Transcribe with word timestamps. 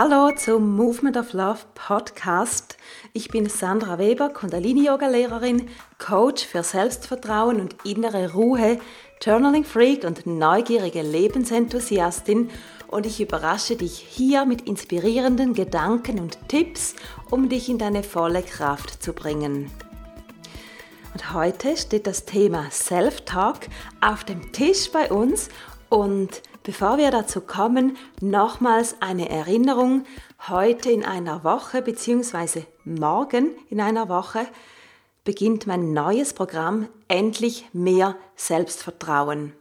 Hallo 0.00 0.30
zum 0.30 0.76
Movement 0.76 1.16
of 1.16 1.32
Love 1.32 1.58
Podcast. 1.74 2.76
Ich 3.14 3.30
bin 3.30 3.48
Sandra 3.48 3.98
Weber, 3.98 4.28
Kundalini-Yoga-Lehrerin, 4.28 5.68
Coach 5.98 6.46
für 6.46 6.62
Selbstvertrauen 6.62 7.60
und 7.60 7.84
innere 7.84 8.32
Ruhe, 8.32 8.78
Journaling-Freak 9.20 10.04
und 10.04 10.24
neugierige 10.24 11.02
Lebensenthusiastin 11.02 12.48
und 12.86 13.06
ich 13.06 13.20
überrasche 13.20 13.74
dich 13.74 13.98
hier 13.98 14.44
mit 14.44 14.68
inspirierenden 14.68 15.52
Gedanken 15.52 16.20
und 16.20 16.38
Tipps, 16.46 16.94
um 17.28 17.48
dich 17.48 17.68
in 17.68 17.78
deine 17.78 18.04
volle 18.04 18.44
Kraft 18.44 19.02
zu 19.02 19.12
bringen. 19.12 19.68
Und 21.12 21.32
heute 21.32 21.76
steht 21.76 22.06
das 22.06 22.24
Thema 22.24 22.70
Self-Talk 22.70 23.62
auf 24.00 24.22
dem 24.22 24.52
Tisch 24.52 24.92
bei 24.92 25.10
uns 25.10 25.48
und 25.88 26.40
Bevor 26.68 26.98
wir 26.98 27.10
dazu 27.10 27.40
kommen, 27.40 27.96
nochmals 28.20 28.96
eine 29.00 29.30
Erinnerung. 29.30 30.04
Heute 30.48 30.90
in 30.90 31.02
einer 31.02 31.42
Woche 31.42 31.80
bzw. 31.80 32.64
morgen 32.84 33.52
in 33.70 33.80
einer 33.80 34.10
Woche 34.10 34.46
beginnt 35.24 35.66
mein 35.66 35.94
neues 35.94 36.34
Programm 36.34 36.88
Endlich 37.08 37.64
mehr 37.72 38.16
Selbstvertrauen. 38.36 39.54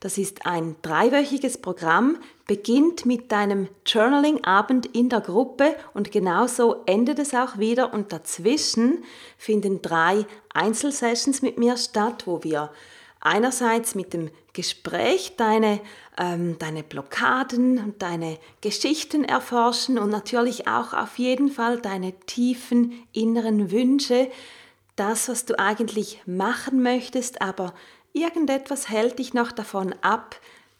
Das 0.00 0.18
ist 0.18 0.44
ein 0.44 0.76
dreiwöchiges 0.82 1.56
Programm, 1.56 2.18
beginnt 2.46 3.06
mit 3.06 3.32
deinem 3.32 3.68
Journaling-Abend 3.86 4.84
in 4.94 5.08
der 5.08 5.22
Gruppe 5.22 5.76
und 5.94 6.12
genauso 6.12 6.82
endet 6.84 7.20
es 7.20 7.32
auch 7.32 7.56
wieder 7.56 7.94
und 7.94 8.12
dazwischen 8.12 9.02
finden 9.38 9.80
drei 9.80 10.26
Einzelsessions 10.52 11.40
mit 11.40 11.56
mir 11.56 11.78
statt, 11.78 12.26
wo 12.26 12.44
wir 12.44 12.70
einerseits 13.20 13.94
mit 13.94 14.12
dem 14.12 14.30
Gespräch 14.58 15.36
deine, 15.36 15.78
ähm, 16.18 16.58
deine 16.58 16.82
Blockaden 16.82 17.78
und 17.78 18.02
deine 18.02 18.38
Geschichten 18.60 19.22
erforschen 19.22 19.98
und 19.98 20.10
natürlich 20.10 20.66
auch 20.66 20.94
auf 20.94 21.16
jeden 21.20 21.48
Fall 21.48 21.80
deine 21.80 22.12
tiefen 22.26 23.06
inneren 23.12 23.70
Wünsche, 23.70 24.28
das, 24.96 25.28
was 25.28 25.44
du 25.44 25.56
eigentlich 25.60 26.20
machen 26.26 26.82
möchtest, 26.82 27.40
aber 27.40 27.72
irgendetwas 28.12 28.88
hält 28.88 29.20
dich 29.20 29.32
noch 29.32 29.52
davon 29.52 29.94
ab, 30.00 30.34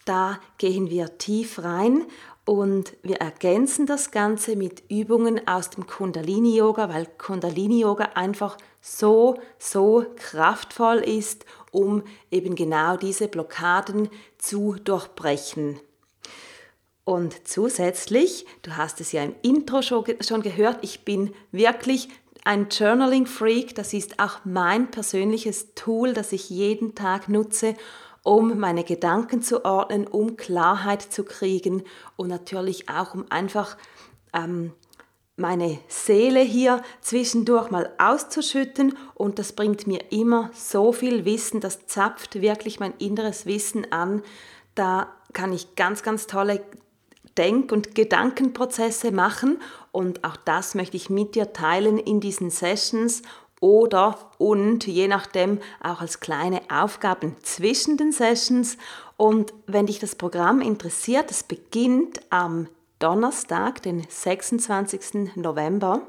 da 0.05 0.41
gehen 0.57 0.91
wir 0.91 1.17
tief 1.17 1.63
rein 1.63 2.05
und 2.45 2.97
wir 3.05 3.19
ergänzen 3.19 3.87
das 3.87 4.11
Ganze 4.11 4.57
mit 4.57 4.83
Übungen 4.91 5.47
aus 5.47 5.70
dem 5.70 5.87
Kundalini-Yoga, 5.87 6.89
weil 6.89 7.07
Kundalini-Yoga 7.17 8.07
einfach 8.17 8.57
so, 8.97 9.39
so 9.58 10.06
kraftvoll 10.17 10.98
ist, 10.98 11.44
um 11.70 12.03
eben 12.31 12.55
genau 12.55 12.97
diese 12.97 13.28
Blockaden 13.28 14.08
zu 14.39 14.77
durchbrechen. 14.83 15.80
Und 17.05 17.48
zusätzlich, 17.48 18.46
du 18.63 18.77
hast 18.77 19.01
es 19.01 19.13
ja 19.13 19.23
im 19.23 19.35
Intro 19.42 19.83
schon 19.83 20.42
gehört, 20.42 20.79
ich 20.83 21.05
bin 21.05 21.35
wirklich 21.52 22.08
ein 22.45 22.68
Journaling-Freak. 22.70 23.74
Das 23.74 23.92
ist 23.92 24.18
auch 24.20 24.40
mein 24.45 24.90
persönliches 24.90 25.74
Tool, 25.74 26.13
das 26.13 26.33
ich 26.33 26.51
jeden 26.51 26.95
Tag 26.95 27.29
nutze, 27.29 27.74
um 28.23 28.58
meine 28.58 28.84
Gedanken 28.84 29.42
zu 29.42 29.64
ordnen, 29.64 30.07
um 30.07 30.36
Klarheit 30.36 31.02
zu 31.02 31.24
kriegen 31.24 31.83
und 32.17 32.29
natürlich 32.29 32.89
auch 32.89 33.14
um 33.14 33.30
einfach 33.30 33.77
ähm, 34.34 34.73
meine 35.39 35.79
Seele 35.89 36.41
hier 36.41 36.83
zwischendurch 37.01 37.71
mal 37.71 37.91
auszuschütten 37.99 38.97
und 39.15 39.39
das 39.39 39.53
bringt 39.53 39.87
mir 39.87 40.11
immer 40.11 40.51
so 40.53 40.93
viel 40.93 41.25
Wissen, 41.25 41.61
das 41.61 41.87
zapft 41.87 42.41
wirklich 42.41 42.81
mein 42.81 42.95
inneres 42.99 43.47
Wissen 43.47 43.91
an. 43.93 44.23
Da 44.75 45.09
kann 45.33 45.53
ich 45.53 45.77
ganz, 45.77 46.03
ganz 46.03 46.27
tolle 46.27 46.61
Denk- 47.37 47.71
und 47.71 47.95
Gedankenprozesse 47.95 49.13
machen 49.13 49.59
und 49.93 50.25
auch 50.25 50.37
das 50.37 50.75
möchte 50.75 50.97
ich 50.97 51.09
mit 51.09 51.37
dir 51.37 51.53
teilen 51.53 51.99
in 51.99 52.20
diesen 52.20 52.51
Sessions 52.51 53.23
oder 53.61 54.31
und 54.39 54.87
je 54.87 55.09
nachdem 55.09 55.59
auch 55.81 56.01
als 56.01 56.20
kleine 56.20 56.63
Aufgaben 56.69 57.37
zwischen 57.43 57.97
den 57.97 58.13
Sessions. 58.13 58.77
Und 59.17 59.53
wenn 59.67 59.87
dich 59.87 59.99
das 59.99 60.15
Programm 60.15 60.61
interessiert, 60.61 61.31
es 61.31 61.43
beginnt 61.43 62.20
am 62.31 62.69
Donnerstag, 62.98 63.83
den 63.83 64.07
26. 64.09 65.36
November 65.36 66.03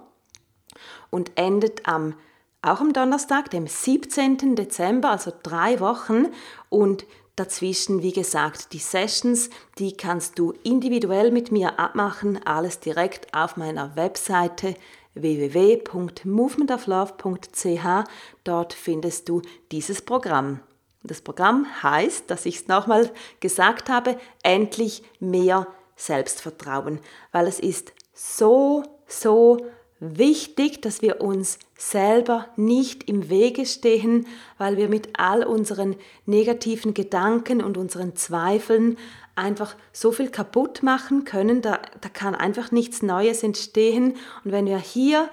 und 1.10 1.32
endet 1.36 1.88
am 1.88 2.16
auch 2.62 2.82
am 2.82 2.92
Donnerstag, 2.92 3.50
dem 3.52 3.68
17. 3.68 4.58
Dezember, 4.58 5.12
also 5.12 5.32
drei 5.44 5.80
Wochen 5.80 6.26
und 6.68 7.06
dazwischen, 7.38 8.04
wie 8.04 8.12
gesagt, 8.12 8.74
die 8.74 8.80
Sessions, 8.80 9.50
die 9.78 9.96
kannst 9.96 10.38
du 10.38 10.52
individuell 10.64 11.32
mit 11.32 11.54
mir 11.54 11.80
abmachen, 11.80 12.46
alles 12.46 12.82
direkt 12.82 13.34
auf 13.34 13.56
meiner 13.56 13.96
Webseite 13.96 14.74
www.movementoflove.ch. 15.14 18.10
Dort 18.44 18.74
findest 18.74 19.30
du 19.30 19.42
dieses 19.72 20.02
Programm. 20.02 20.60
Das 21.04 21.22
Programm 21.22 21.66
heißt, 21.82 22.30
dass 22.30 22.46
ich 22.46 22.58
es 22.58 22.68
nochmal 22.68 23.10
gesagt 23.40 23.90
habe, 23.90 24.20
endlich 24.44 25.02
mehr 25.22 25.66
Selbstvertrauen, 26.00 27.00
weil 27.32 27.46
es 27.46 27.60
ist 27.60 27.94
so, 28.14 28.84
so 29.06 29.58
wichtig, 30.00 30.82
dass 30.82 31.02
wir 31.02 31.20
uns 31.20 31.60
selber 31.78 32.48
nicht 32.56 33.10
im 33.10 33.30
Wege 33.30 33.66
stehen, 33.66 34.28
weil 34.58 34.78
wir 34.78 34.88
mit 34.88 35.10
all 35.20 35.44
unseren 35.44 35.98
negativen 36.26 36.94
Gedanken 36.94 37.62
und 37.62 37.78
unseren 37.78 38.16
Zweifeln 38.16 38.98
einfach 39.36 39.76
so 39.92 40.12
viel 40.12 40.30
kaputt 40.30 40.84
machen 40.84 41.26
können, 41.26 41.62
da, 41.62 41.80
da 42.00 42.10
kann 42.10 42.34
einfach 42.34 42.72
nichts 42.72 43.02
Neues 43.02 43.44
entstehen. 43.44 44.16
Und 44.44 44.52
wenn 44.52 44.66
wir 44.66 44.78
hier 44.78 45.30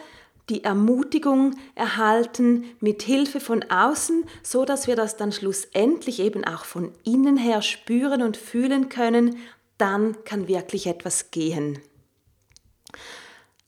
die 0.48 0.62
Ermutigung 0.62 1.56
erhalten 1.74 2.64
mit 2.80 3.02
Hilfe 3.02 3.40
von 3.40 3.64
außen, 3.64 4.24
so 4.42 4.64
dass 4.64 4.86
wir 4.86 4.94
das 4.94 5.16
dann 5.16 5.32
schlussendlich 5.32 6.20
eben 6.20 6.44
auch 6.44 6.64
von 6.64 6.92
innen 7.04 7.36
her 7.36 7.62
spüren 7.62 8.22
und 8.22 8.36
fühlen 8.36 8.88
können, 8.88 9.38
dann 9.78 10.24
kann 10.24 10.48
wirklich 10.48 10.86
etwas 10.86 11.30
gehen. 11.30 11.80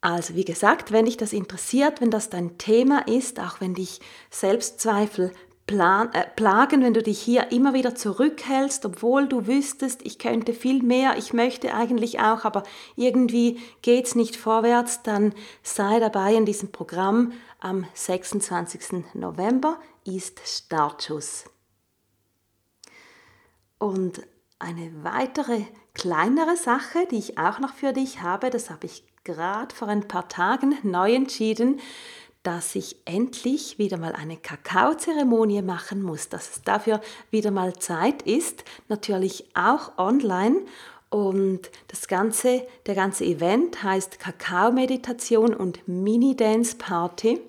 Also 0.01 0.35
wie 0.35 0.45
gesagt, 0.45 0.93
wenn 0.93 1.07
dich 1.07 1.17
das 1.17 1.33
interessiert, 1.33 2.01
wenn 2.01 2.11
das 2.11 2.31
dein 2.31 2.57
Thema 2.57 3.07
ist, 3.09 3.41
auch 3.41 3.61
wenn 3.61 3.75
dich 3.75 4.01
Selbstzweifel 4.31 5.33
plan, 5.67 6.13
äh, 6.15 6.25
plagen, 6.35 6.83
wenn 6.83 6.95
du 6.95 7.03
dich 7.03 7.21
hier 7.21 7.53
immer 7.53 7.75
wieder 7.75 7.95
zurückhältst, 7.95 8.85
obwohl 8.87 9.29
du 9.29 9.47
wüsstest, 9.47 10.01
ich 10.05 10.19
könnte 10.19 10.55
viel 10.55 10.83
mehr, 10.83 11.17
ich 11.19 11.33
möchte 11.33 11.75
eigentlich 11.75 12.21
auch, 12.21 12.45
aber 12.45 12.65
irgendwie 12.97 13.61
geht 13.83 14.07
es 14.07 14.15
nicht 14.17 14.37
vorwärts, 14.37 15.03
dann 15.03 15.35
sei 15.63 16.01
dabei 16.01 16.35
in 16.35 16.47
diesem 16.47 16.73
Programm. 16.73 17.33
Am 17.61 17.87
26. 17.95 19.05
November 19.15 19.79
ist 20.05 20.41
Startschuss. 20.45 21.45
Und 23.79 24.23
eine 24.59 25.05
weitere 25.05 25.63
kleinere 25.99 26.57
Sache, 26.57 27.07
die 27.11 27.19
ich 27.19 27.39
auch 27.39 27.59
noch 27.59 27.75
für 27.75 27.93
dich 27.93 28.23
habe, 28.23 28.49
das 28.51 28.71
habe 28.71 28.87
ich 28.87 29.03
gerade 29.25 29.75
vor 29.75 29.89
ein 29.89 30.09
paar 30.09 30.29
Tagen 30.29 30.79
neu 30.83 31.13
entschieden, 31.13 31.81
dass 32.45 32.77
ich 32.77 32.97
endlich 33.05 33.79
wieder 33.79 33.99
mal 33.99 34.15
eine 34.15 34.37
Kakaozeremonie 34.37 35.61
machen 35.61 36.03
muss, 36.03 36.29
dass 36.29 36.51
es 36.51 36.63
dafür 36.63 37.01
wieder 37.31 37.51
mal 37.51 37.75
Zeit 37.75 38.23
ist, 38.23 38.65
natürlich 38.89 39.45
auch 39.55 39.99
online. 39.99 40.63
Und 41.11 41.71
das 41.89 42.07
ganze, 42.07 42.67
der 42.87 42.95
ganze 42.95 43.25
Event 43.25 43.83
heißt 43.83 44.21
Kakao-Meditation 44.21 45.53
und 45.53 45.87
Mini-Dance-Party. 45.89 47.41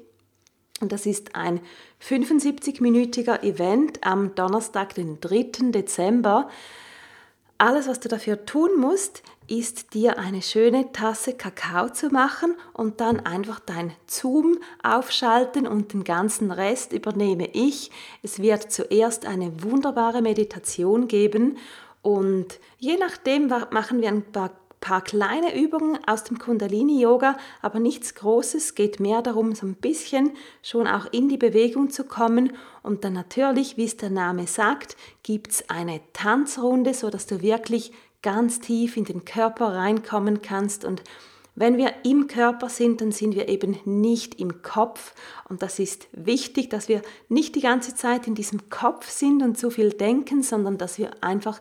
Und 0.82 0.92
das 0.92 1.06
ist 1.06 1.36
ein 1.36 1.60
75-minütiger 2.02 3.44
Event 3.44 4.04
am 4.04 4.34
Donnerstag, 4.34 4.96
den 4.96 5.20
3. 5.20 5.72
Dezember. 5.72 6.50
Alles, 7.62 7.90
was 7.90 8.00
du 8.00 8.08
dafür 8.08 8.46
tun 8.46 8.80
musst, 8.80 9.22
ist 9.48 9.94
dir 9.94 10.18
eine 10.18 10.42
schöne 10.42 10.94
Tasse 10.94 11.34
Kakao 11.34 11.90
zu 11.90 12.08
machen 12.08 12.56
und 12.72 13.02
dann 13.02 13.20
einfach 13.20 13.60
dein 13.60 13.92
Zoom 14.08 14.60
aufschalten 14.82 15.68
und 15.68 15.92
den 15.92 16.06
ganzen 16.06 16.52
Rest 16.52 16.94
übernehme 16.94 17.50
ich. 17.52 17.92
Es 18.24 18.42
wird 18.42 18.72
zuerst 18.72 19.26
eine 19.26 19.62
wunderbare 19.62 20.22
Meditation 20.22 21.10
geben 21.10 21.58
Und 22.02 22.60
je 22.78 22.96
nachdem 22.96 23.48
machen 23.48 24.02
wir 24.02 24.08
ein 24.08 24.24
paar 24.24 24.52
paar 24.80 25.02
kleine 25.04 25.60
Übungen 25.60 26.00
aus 26.08 26.24
dem 26.24 26.40
Kundalini-Yoga, 26.40 27.38
aber 27.62 27.80
nichts 27.80 28.16
Großes, 28.16 28.76
geht 28.76 29.00
mehr 29.00 29.22
darum, 29.22 29.54
so 29.56 29.66
ein 29.66 29.76
bisschen 29.76 30.32
schon 30.62 30.88
auch 30.88 31.06
in 31.12 31.30
die 31.30 31.38
Bewegung 31.38 31.90
zu 31.90 32.04
kommen. 32.04 32.54
Und 32.84 33.04
dann 33.04 33.14
natürlich, 33.14 33.78
wie 33.78 33.86
es 33.86 33.98
der 33.98 34.10
Name 34.10 34.48
sagt, 34.48 34.96
gibt 35.24 35.52
es 35.52 35.70
eine 35.70 36.02
Tanzrunde, 36.14 36.94
sodass 36.94 37.26
du 37.26 37.42
wirklich 37.42 37.92
ganz 38.22 38.60
tief 38.60 38.98
in 38.98 39.06
den 39.06 39.26
Körper 39.26 39.74
reinkommen 39.74 40.42
kannst 40.42 40.86
und 40.86 41.04
wenn 41.60 41.76
wir 41.76 41.94
im 42.06 42.28
Körper 42.28 42.70
sind, 42.70 43.02
dann 43.02 43.12
sind 43.12 43.36
wir 43.36 43.50
eben 43.50 43.78
nicht 43.84 44.40
im 44.40 44.62
Kopf. 44.62 45.14
Und 45.50 45.62
das 45.62 45.78
ist 45.78 46.08
wichtig, 46.14 46.70
dass 46.70 46.88
wir 46.88 47.02
nicht 47.28 47.54
die 47.54 47.60
ganze 47.60 47.94
Zeit 47.96 48.28
in 48.28 48.36
diesem 48.36 48.70
Kopf 48.70 49.10
sind 49.10 49.44
und 49.44 49.58
so 49.58 49.70
viel 49.70 49.90
denken, 49.90 50.42
sondern 50.42 50.78
dass 50.78 50.98
wir 50.98 51.12
einfach 51.22 51.60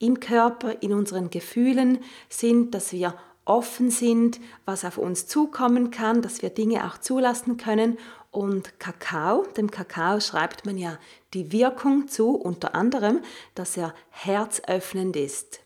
im 0.00 0.18
Körper, 0.18 0.82
in 0.82 0.92
unseren 0.92 1.30
Gefühlen 1.30 1.98
sind, 2.28 2.74
dass 2.74 2.92
wir 2.92 3.14
offen 3.44 3.90
sind, 3.90 4.40
was 4.64 4.84
auf 4.84 4.98
uns 4.98 5.26
zukommen 5.26 5.90
kann, 5.90 6.22
dass 6.22 6.42
wir 6.42 6.50
Dinge 6.50 6.86
auch 6.86 6.98
zulassen 6.98 7.56
können. 7.56 7.98
Und 8.30 8.78
Kakao, 8.78 9.44
dem 9.56 9.70
Kakao 9.70 10.20
schreibt 10.20 10.66
man 10.66 10.78
ja 10.78 10.98
die 11.34 11.52
Wirkung 11.52 12.08
zu, 12.08 12.30
unter 12.30 12.74
anderem, 12.74 13.20
dass 13.54 13.76
er 13.76 13.94
herzöffnend 14.10 15.16
ist. 15.16 15.60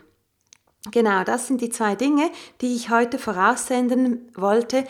Genau, 0.92 1.24
das 1.24 1.48
sind 1.48 1.62
die 1.62 1.70
zwei 1.70 1.96
Dinge, 1.96 2.30
die 2.60 2.76
ich 2.76 2.90
heute 2.90 3.18
voraussenden 3.18 4.30
wollte. 4.36 4.84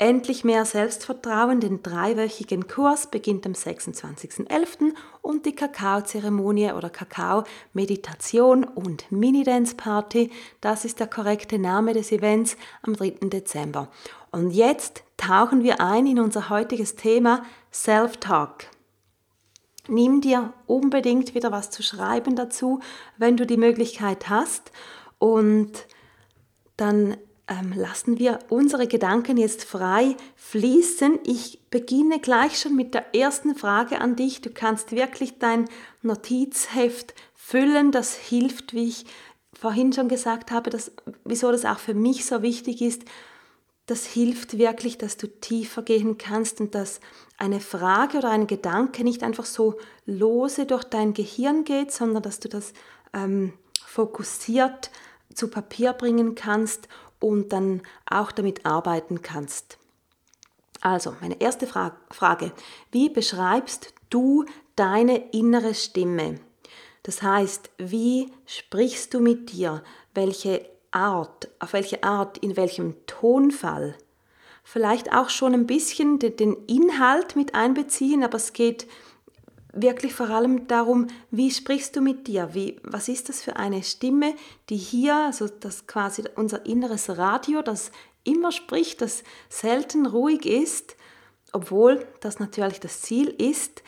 Endlich 0.00 0.44
mehr 0.44 0.64
Selbstvertrauen, 0.64 1.58
den 1.58 1.82
dreiwöchigen 1.82 2.68
Kurs 2.68 3.08
beginnt 3.08 3.44
am 3.46 3.52
26.11. 3.52 4.94
und 5.22 5.44
die 5.44 5.56
Kakaozeremonie 5.56 6.70
oder 6.70 6.88
Kakao-Meditation 6.88 8.62
und 8.62 9.10
Mini-Dance-Party, 9.10 10.30
das 10.60 10.84
ist 10.84 11.00
der 11.00 11.08
korrekte 11.08 11.58
Name 11.58 11.94
des 11.94 12.12
Events, 12.12 12.56
am 12.82 12.94
3. 12.94 13.28
Dezember. 13.28 13.90
Und 14.30 14.52
jetzt 14.52 15.02
tauchen 15.16 15.64
wir 15.64 15.80
ein 15.80 16.06
in 16.06 16.20
unser 16.20 16.48
heutiges 16.48 16.94
Thema 16.94 17.42
Self-Talk. 17.72 18.66
Nimm 19.88 20.20
dir 20.20 20.52
unbedingt 20.66 21.34
wieder 21.34 21.50
was 21.50 21.70
zu 21.70 21.82
schreiben 21.82 22.36
dazu, 22.36 22.78
wenn 23.16 23.36
du 23.36 23.46
die 23.46 23.56
Möglichkeit 23.56 24.28
hast 24.28 24.70
und 25.18 25.72
dann 26.76 27.16
ähm, 27.48 27.72
lassen 27.74 28.18
wir 28.18 28.38
unsere 28.50 28.86
Gedanken 28.86 29.36
jetzt 29.38 29.64
frei 29.64 30.16
fließen. 30.36 31.18
Ich 31.24 31.60
beginne 31.70 32.20
gleich 32.20 32.60
schon 32.60 32.76
mit 32.76 32.94
der 32.94 33.14
ersten 33.14 33.54
Frage 33.54 34.00
an 34.00 34.16
dich. 34.16 34.42
Du 34.42 34.50
kannst 34.50 34.92
wirklich 34.92 35.38
dein 35.38 35.64
Notizheft 36.02 37.14
füllen. 37.34 37.90
Das 37.90 38.14
hilft, 38.14 38.74
wie 38.74 38.88
ich 38.88 39.06
vorhin 39.54 39.92
schon 39.92 40.08
gesagt 40.08 40.50
habe, 40.50 40.70
dass, 40.70 40.92
wieso 41.24 41.50
das 41.50 41.64
auch 41.64 41.78
für 41.78 41.94
mich 41.94 42.26
so 42.26 42.42
wichtig 42.42 42.82
ist. 42.82 43.02
Das 43.86 44.04
hilft 44.04 44.58
wirklich, 44.58 44.98
dass 44.98 45.16
du 45.16 45.26
tiefer 45.26 45.80
gehen 45.80 46.18
kannst 46.18 46.60
und 46.60 46.74
dass 46.74 47.00
eine 47.38 47.60
Frage 47.60 48.18
oder 48.18 48.28
ein 48.28 48.46
Gedanke 48.46 49.02
nicht 49.02 49.22
einfach 49.22 49.46
so 49.46 49.78
lose 50.04 50.66
durch 50.66 50.84
dein 50.84 51.14
Gehirn 51.14 51.64
geht, 51.64 51.92
sondern 51.92 52.22
dass 52.22 52.40
du 52.40 52.50
das 52.50 52.74
ähm, 53.14 53.54
fokussiert 53.82 54.90
zu 55.32 55.48
Papier 55.48 55.94
bringen 55.94 56.34
kannst 56.34 56.88
und 57.20 57.52
dann 57.52 57.82
auch 58.08 58.32
damit 58.32 58.66
arbeiten 58.66 59.22
kannst. 59.22 59.78
Also, 60.80 61.16
meine 61.20 61.40
erste 61.40 61.66
Fra 61.66 61.96
Frage. 62.10 62.52
Wie 62.92 63.08
beschreibst 63.08 63.92
du 64.10 64.44
deine 64.76 65.30
innere 65.32 65.74
Stimme? 65.74 66.40
Das 67.02 67.22
heißt, 67.22 67.70
wie 67.78 68.30
sprichst 68.46 69.14
du 69.14 69.20
mit 69.20 69.52
dir? 69.52 69.82
Welche 70.14 70.64
Art, 70.90 71.48
auf 71.58 71.72
welche 71.72 72.04
Art, 72.04 72.38
in 72.38 72.56
welchem 72.56 72.94
Tonfall? 73.06 73.96
Vielleicht 74.62 75.12
auch 75.12 75.30
schon 75.30 75.54
ein 75.54 75.66
bisschen 75.66 76.18
den 76.18 76.54
Inhalt 76.66 77.34
mit 77.34 77.54
einbeziehen, 77.54 78.22
aber 78.22 78.36
es 78.36 78.52
geht 78.52 78.86
wirklich 79.82 80.14
vor 80.14 80.30
allem 80.30 80.66
darum, 80.66 81.06
wie 81.30 81.50
sprichst 81.50 81.96
du 81.96 82.00
mit 82.00 82.26
dir? 82.26 82.50
Wie, 82.54 82.80
was 82.82 83.08
ist 83.08 83.28
das 83.28 83.42
für 83.42 83.56
eine 83.56 83.82
Stimme, 83.82 84.34
die 84.68 84.76
hier, 84.76 85.14
also 85.14 85.48
das 85.48 85.86
quasi 85.86 86.24
unser 86.36 86.66
inneres 86.66 87.16
Radio, 87.16 87.62
das 87.62 87.90
immer 88.24 88.52
spricht, 88.52 89.00
das 89.00 89.22
selten 89.48 90.06
ruhig 90.06 90.46
ist, 90.46 90.96
obwohl 91.52 92.06
das 92.20 92.38
natürlich 92.38 92.80
das 92.80 93.00
Ziel 93.02 93.28
ist, 93.28 93.82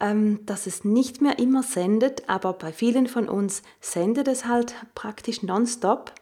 ähm, 0.00 0.44
dass 0.46 0.66
es 0.66 0.84
nicht 0.84 1.20
mehr 1.20 1.38
immer 1.38 1.62
sendet, 1.62 2.28
aber 2.28 2.52
bei 2.54 2.72
vielen 2.72 3.06
von 3.06 3.28
uns 3.28 3.62
sendet 3.80 4.28
es 4.28 4.46
halt 4.46 4.74
praktisch 4.94 5.42
nonstop. 5.42 6.12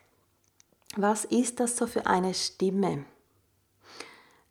Was 0.96 1.24
ist 1.24 1.60
das 1.60 1.76
so 1.76 1.86
für 1.86 2.06
eine 2.06 2.34
Stimme? 2.34 3.04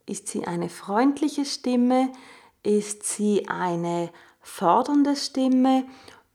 Ist 0.06 0.28
sie 0.30 0.48
eine 0.48 0.70
freundliche 0.70 1.46
Stimme? 1.46 2.12
Ist 2.64 3.04
sie 3.04 3.48
eine 3.48 4.10
fordernde 4.50 5.16
Stimme? 5.16 5.86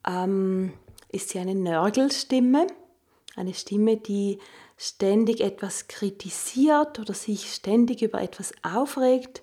Ähm, 0.07 0.73
ist 1.11 1.31
sie 1.31 1.39
eine 1.39 1.55
Nörgelstimme? 1.55 2.67
Eine 3.37 3.55
Stimme, 3.55 3.97
die 3.97 4.39
ständig 4.77 5.41
etwas 5.41 5.89
kritisiert 5.89 6.99
oder 6.99 7.15
sich 7.15 7.53
ständig 7.53 8.03
über 8.03 8.21
etwas 8.23 8.53
aufregt? 8.63 9.43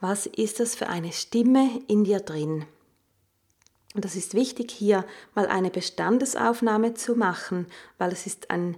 Was 0.00 0.26
ist 0.26 0.60
das 0.60 0.74
für 0.74 0.88
eine 0.88 1.12
Stimme 1.12 1.80
in 1.86 2.04
dir 2.04 2.20
drin? 2.20 2.66
Und 3.94 4.04
das 4.04 4.16
ist 4.16 4.34
wichtig, 4.34 4.72
hier 4.72 5.04
mal 5.34 5.46
eine 5.46 5.70
Bestandesaufnahme 5.70 6.94
zu 6.94 7.14
machen, 7.14 7.66
weil 7.96 8.10
es 8.12 8.26
ist 8.26 8.50
ein 8.50 8.76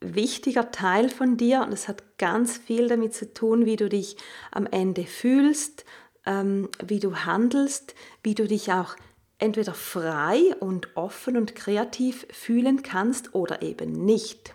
wichtiger 0.00 0.70
Teil 0.70 1.10
von 1.10 1.36
dir 1.36 1.62
und 1.62 1.72
es 1.72 1.86
hat 1.86 2.18
ganz 2.18 2.56
viel 2.56 2.88
damit 2.88 3.14
zu 3.14 3.32
tun, 3.32 3.66
wie 3.66 3.76
du 3.76 3.88
dich 3.88 4.16
am 4.50 4.66
Ende 4.66 5.04
fühlst, 5.04 5.84
ähm, 6.26 6.68
wie 6.84 7.00
du 7.00 7.16
handelst, 7.16 7.94
wie 8.22 8.34
du 8.34 8.46
dich 8.46 8.72
auch 8.72 8.96
entweder 9.38 9.74
frei 9.74 10.54
und 10.60 10.96
offen 10.96 11.36
und 11.36 11.54
kreativ 11.54 12.26
fühlen 12.30 12.82
kannst 12.82 13.34
oder 13.34 13.62
eben 13.62 14.04
nicht. 14.04 14.54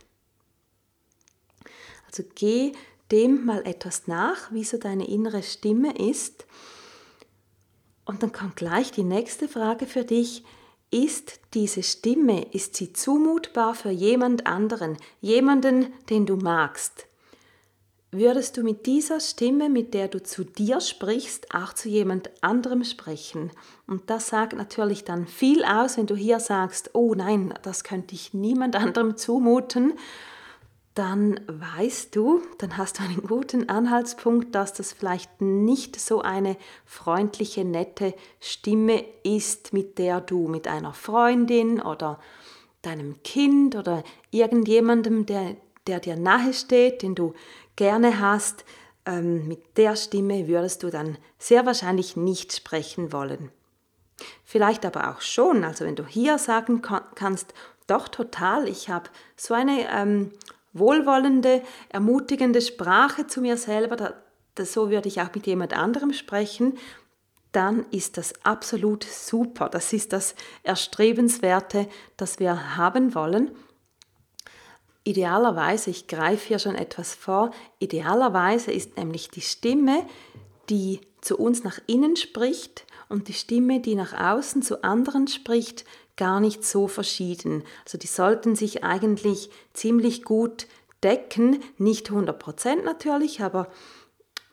Also 2.08 2.24
geh 2.36 2.72
dem 3.12 3.46
mal 3.46 3.66
etwas 3.66 4.08
nach, 4.08 4.52
wie 4.52 4.64
so 4.64 4.78
deine 4.78 5.08
innere 5.08 5.44
Stimme 5.44 5.96
ist. 5.98 6.46
Und 8.06 8.24
dann 8.24 8.32
kommt 8.32 8.56
gleich 8.56 8.92
die 8.92 9.04
nächste 9.04 9.48
Frage 9.48 9.86
für 9.86 10.04
dich. 10.04 10.44
Ist 10.92 11.40
diese 11.54 11.84
Stimme, 11.84 12.52
ist 12.52 12.76
sie 12.76 12.94
zumutbar 12.94 13.76
für 13.76 13.92
jemand 13.92 14.48
anderen, 14.48 14.98
jemanden, 15.22 15.94
den 16.10 16.26
du 16.26 16.36
magst? 16.36 17.09
Würdest 18.12 18.58
du 18.58 18.64
mit 18.64 18.86
dieser 18.86 19.20
Stimme, 19.20 19.70
mit 19.70 19.94
der 19.94 20.08
du 20.08 20.22
zu 20.22 20.44
dir 20.44 20.82
sprichst, 20.82 21.54
auch 21.54 21.74
zu 21.74 21.90
jemand 21.90 22.32
anderem 22.42 22.84
sprechen. 22.84 23.52
Und 23.86 24.10
das 24.10 24.30
sagt 24.30 24.54
natürlich 24.54 25.04
dann 25.04 25.28
viel 25.28 25.64
aus, 25.64 25.98
wenn 25.98 26.08
du 26.08 26.16
hier 26.16 26.40
sagst, 26.40 26.92
oh 26.94 27.14
nein, 27.14 27.54
das 27.62 27.84
könnte 27.84 28.16
ich 28.16 28.34
niemand 28.34 28.76
anderem 28.76 29.16
zumuten. 29.16 29.94
Dann 30.96 31.40
weißt 31.48 32.16
du, 32.16 32.42
dann 32.58 32.78
hast 32.78 33.00
du 33.00 33.04
einen 33.04 33.22
guten 33.22 33.70
Anhaltspunkt, 33.70 34.56
dass 34.56 34.74
das 34.74 34.92
vielleicht 34.92 35.40
nicht 35.40 36.00
so 36.00 36.22
eine 36.22 36.58
freundliche, 36.86 37.64
nette 37.64 38.16
Stimme 38.40 39.06
ist, 39.24 39.72
mit 39.72 40.00
der 40.00 40.20
du 40.20 40.48
mit 40.48 40.68
einer 40.68 40.94
Freundin 40.94 41.80
oder 41.80 42.20
deinem 42.82 43.22
Kind 43.24 43.76
oder 43.76 44.04
irgendjemandem, 44.32 45.26
der, 45.26 45.58
der 45.86 46.00
dir 46.00 46.16
nahe 46.16 46.54
steht, 46.54 47.04
den 47.04 47.14
du 47.14 47.34
gerne 47.80 48.20
hast, 48.20 48.66
ähm, 49.06 49.48
mit 49.48 49.78
der 49.78 49.96
Stimme 49.96 50.50
würdest 50.50 50.84
du 50.84 50.90
dann 50.90 51.18
sehr 51.38 51.66
wahrscheinlich 51.66 52.18
nicht 52.18 52.52
sprechen 52.52 53.14
wollen. 53.14 53.54
Vielleicht 54.44 54.86
aber 54.86 55.10
auch 55.10 55.22
schon, 55.22 55.64
also 55.64 55.86
wenn 55.86 55.96
du 55.96 56.06
hier 56.06 56.38
sagen 56.40 56.82
kannst, 57.16 57.54
doch 57.88 58.10
total, 58.10 58.68
ich 58.68 58.90
habe 58.90 59.10
so 59.38 59.54
eine 59.54 59.88
ähm, 59.96 60.34
wohlwollende, 60.74 61.64
ermutigende 61.88 62.60
Sprache 62.62 63.28
zu 63.28 63.40
mir 63.40 63.56
selber, 63.56 63.96
da, 63.96 64.14
da, 64.56 64.66
so 64.66 64.90
würde 64.90 65.08
ich 65.08 65.22
auch 65.22 65.34
mit 65.34 65.48
jemand 65.48 65.72
anderem 65.72 66.12
sprechen, 66.12 66.78
dann 67.54 67.86
ist 67.92 68.18
das 68.18 68.34
absolut 68.44 69.06
super. 69.06 69.70
Das 69.70 69.94
ist 69.94 70.12
das 70.12 70.36
Erstrebenswerte, 70.64 71.88
das 72.18 72.40
wir 72.40 72.76
haben 72.76 73.16
wollen. 73.16 73.52
Idealerweise, 75.10 75.90
ich 75.90 76.06
greife 76.06 76.50
hier 76.50 76.60
schon 76.60 76.76
etwas 76.76 77.16
vor, 77.16 77.50
idealerweise 77.80 78.72
ist 78.72 78.96
nämlich 78.96 79.32
die 79.32 79.42
Stimme, 79.42 80.06
die 80.70 81.02
zu 81.20 81.36
uns 81.40 81.64
nach 81.64 81.80
innen 81.88 82.16
spricht 82.16 82.86
und 83.10 83.28
die 83.28 83.34
Stimme, 83.34 83.80
die 83.80 83.96
nach 83.96 84.14
außen 84.14 84.62
zu 84.62 84.84
anderen 84.84 85.28
spricht, 85.28 85.84
gar 86.16 86.40
nicht 86.40 86.64
so 86.64 86.88
verschieden. 86.88 87.64
Also 87.86 87.98
die 87.98 88.06
sollten 88.06 88.56
sich 88.56 88.84
eigentlich 88.84 89.50
ziemlich 89.74 90.22
gut 90.22 90.68
decken, 91.02 91.64
nicht 91.80 92.12
100% 92.12 92.84
natürlich, 92.84 93.42
aber 93.42 93.68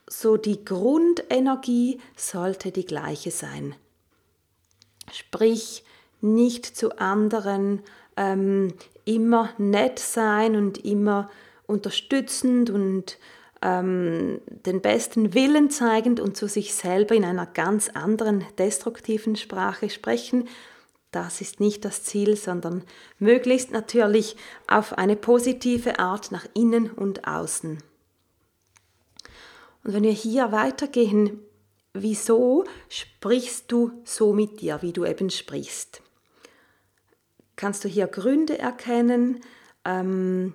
so 0.08 0.38
die 0.38 0.64
Grundenergie 0.64 2.00
sollte 2.16 2.72
die 2.72 2.86
gleiche 2.86 3.30
sein. 3.30 3.74
Sprich, 5.12 5.84
nicht 6.22 6.64
zu 6.64 6.98
anderen 6.98 7.82
ähm, 8.16 8.72
immer 9.04 9.50
nett 9.58 9.98
sein 9.98 10.56
und 10.56 10.84
immer 10.84 11.30
unterstützend 11.66 12.70
und 12.70 13.18
ähm, 13.62 14.40
den 14.48 14.80
besten 14.80 15.34
Willen 15.34 15.70
zeigend 15.70 16.20
und 16.20 16.36
zu 16.36 16.48
sich 16.48 16.74
selber 16.74 17.14
in 17.14 17.24
einer 17.24 17.46
ganz 17.46 17.88
anderen 17.88 18.44
destruktiven 18.58 19.36
Sprache 19.36 19.90
sprechen. 19.90 20.48
Das 21.10 21.40
ist 21.40 21.60
nicht 21.60 21.84
das 21.84 22.02
Ziel, 22.02 22.36
sondern 22.36 22.84
möglichst 23.18 23.70
natürlich 23.70 24.36
auf 24.66 24.98
eine 24.98 25.16
positive 25.16 25.98
Art 25.98 26.30
nach 26.30 26.46
innen 26.54 26.90
und 26.90 27.26
außen. 27.26 27.78
Und 29.84 29.92
wenn 29.92 30.02
wir 30.02 30.12
hier 30.12 30.52
weitergehen, 30.52 31.40
wieso 31.94 32.64
sprichst 32.88 33.70
du 33.72 33.92
so 34.04 34.32
mit 34.32 34.60
dir, 34.60 34.82
wie 34.82 34.92
du 34.92 35.04
eben 35.04 35.30
sprichst? 35.30 36.02
Kannst 37.56 37.84
du 37.84 37.88
hier 37.88 38.06
Gründe 38.06 38.58
erkennen, 38.58 39.40
ähm, 39.84 40.54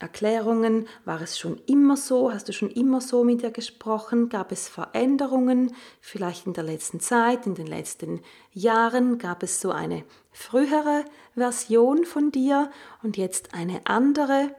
Erklärungen, 0.00 0.88
war 1.04 1.20
es 1.20 1.38
schon 1.38 1.60
immer 1.66 1.94
so, 1.94 2.32
hast 2.32 2.48
du 2.48 2.54
schon 2.54 2.70
immer 2.70 3.02
so 3.02 3.22
mit 3.22 3.42
dir 3.42 3.50
gesprochen, 3.50 4.30
gab 4.30 4.50
es 4.50 4.66
Veränderungen, 4.66 5.74
vielleicht 6.00 6.46
in 6.46 6.54
der 6.54 6.64
letzten 6.64 7.00
Zeit, 7.00 7.46
in 7.46 7.54
den 7.54 7.66
letzten 7.66 8.22
Jahren, 8.50 9.18
gab 9.18 9.42
es 9.42 9.60
so 9.60 9.70
eine 9.70 10.04
frühere 10.32 11.04
Version 11.34 12.06
von 12.06 12.32
dir 12.32 12.70
und 13.02 13.18
jetzt 13.18 13.52
eine 13.52 13.82
andere. 13.84 14.54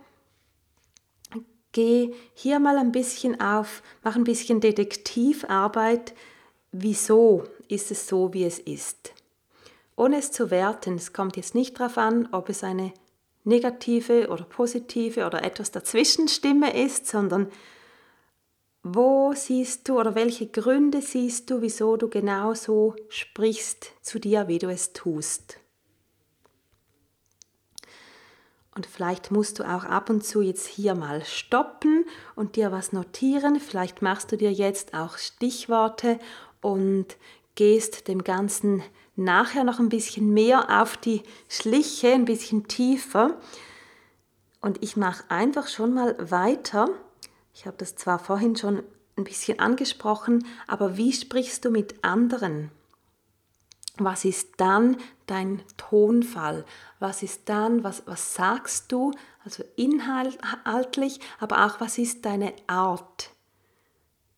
Geh 1.71 2.13
hier 2.35 2.59
mal 2.59 2.77
ein 2.77 2.91
bisschen 2.91 3.41
auf, 3.41 3.81
mach 4.03 4.15
ein 4.15 4.25
bisschen 4.25 4.61
Detektivarbeit, 4.61 6.13
wieso 6.71 7.45
ist 7.67 7.89
es 7.89 8.07
so, 8.07 8.31
wie 8.31 8.45
es 8.45 8.59
ist 8.59 9.15
ohne 10.01 10.17
es 10.17 10.31
zu 10.31 10.49
werten. 10.49 10.95
Es 10.95 11.13
kommt 11.13 11.37
jetzt 11.37 11.53
nicht 11.53 11.79
darauf 11.79 11.99
an, 11.99 12.27
ob 12.31 12.49
es 12.49 12.63
eine 12.63 12.91
negative 13.43 14.29
oder 14.29 14.43
positive 14.45 15.27
oder 15.27 15.43
etwas 15.43 15.69
dazwischen 15.69 16.27
Stimme 16.27 16.75
ist, 16.75 17.05
sondern 17.05 17.51
wo 18.81 19.33
siehst 19.35 19.87
du 19.87 19.99
oder 19.99 20.15
welche 20.15 20.47
Gründe 20.47 21.03
siehst 21.03 21.51
du, 21.51 21.61
wieso 21.61 21.97
du 21.97 22.09
genau 22.09 22.55
so 22.55 22.95
sprichst 23.09 23.91
zu 24.01 24.17
dir, 24.19 24.47
wie 24.47 24.57
du 24.57 24.69
es 24.69 24.91
tust. 24.93 25.59
Und 28.73 28.87
vielleicht 28.87 29.29
musst 29.29 29.59
du 29.59 29.63
auch 29.63 29.83
ab 29.83 30.09
und 30.09 30.25
zu 30.25 30.41
jetzt 30.41 30.65
hier 30.65 30.95
mal 30.95 31.23
stoppen 31.25 32.05
und 32.35 32.55
dir 32.55 32.71
was 32.71 32.91
notieren. 32.91 33.59
Vielleicht 33.59 34.01
machst 34.01 34.31
du 34.31 34.37
dir 34.37 34.51
jetzt 34.51 34.95
auch 34.95 35.19
Stichworte 35.19 36.17
und 36.61 37.17
gehst 37.55 38.07
dem 38.07 38.23
Ganzen 38.23 38.83
nachher 39.15 39.63
noch 39.63 39.79
ein 39.79 39.89
bisschen 39.89 40.33
mehr 40.33 40.81
auf 40.81 40.97
die 40.97 41.23
Schliche, 41.49 42.13
ein 42.13 42.25
bisschen 42.25 42.67
tiefer. 42.67 43.37
Und 44.61 44.81
ich 44.83 44.95
mache 44.95 45.23
einfach 45.29 45.67
schon 45.67 45.93
mal 45.93 46.15
weiter. 46.19 46.87
Ich 47.53 47.65
habe 47.65 47.77
das 47.77 47.95
zwar 47.95 48.19
vorhin 48.19 48.55
schon 48.55 48.83
ein 49.17 49.23
bisschen 49.23 49.59
angesprochen, 49.59 50.45
aber 50.67 50.97
wie 50.97 51.13
sprichst 51.13 51.65
du 51.65 51.71
mit 51.71 52.03
anderen? 52.03 52.71
Was 53.97 54.25
ist 54.25 54.53
dann 54.57 54.97
dein 55.27 55.61
Tonfall? 55.77 56.65
Was 56.99 57.23
ist 57.23 57.49
dann, 57.49 57.83
was, 57.83 58.03
was 58.07 58.33
sagst 58.33 58.91
du, 58.91 59.11
also 59.43 59.63
inhaltlich, 59.75 61.19
aber 61.39 61.65
auch 61.65 61.81
was 61.81 61.97
ist 61.97 62.25
deine 62.25 62.53
Art? 62.67 63.31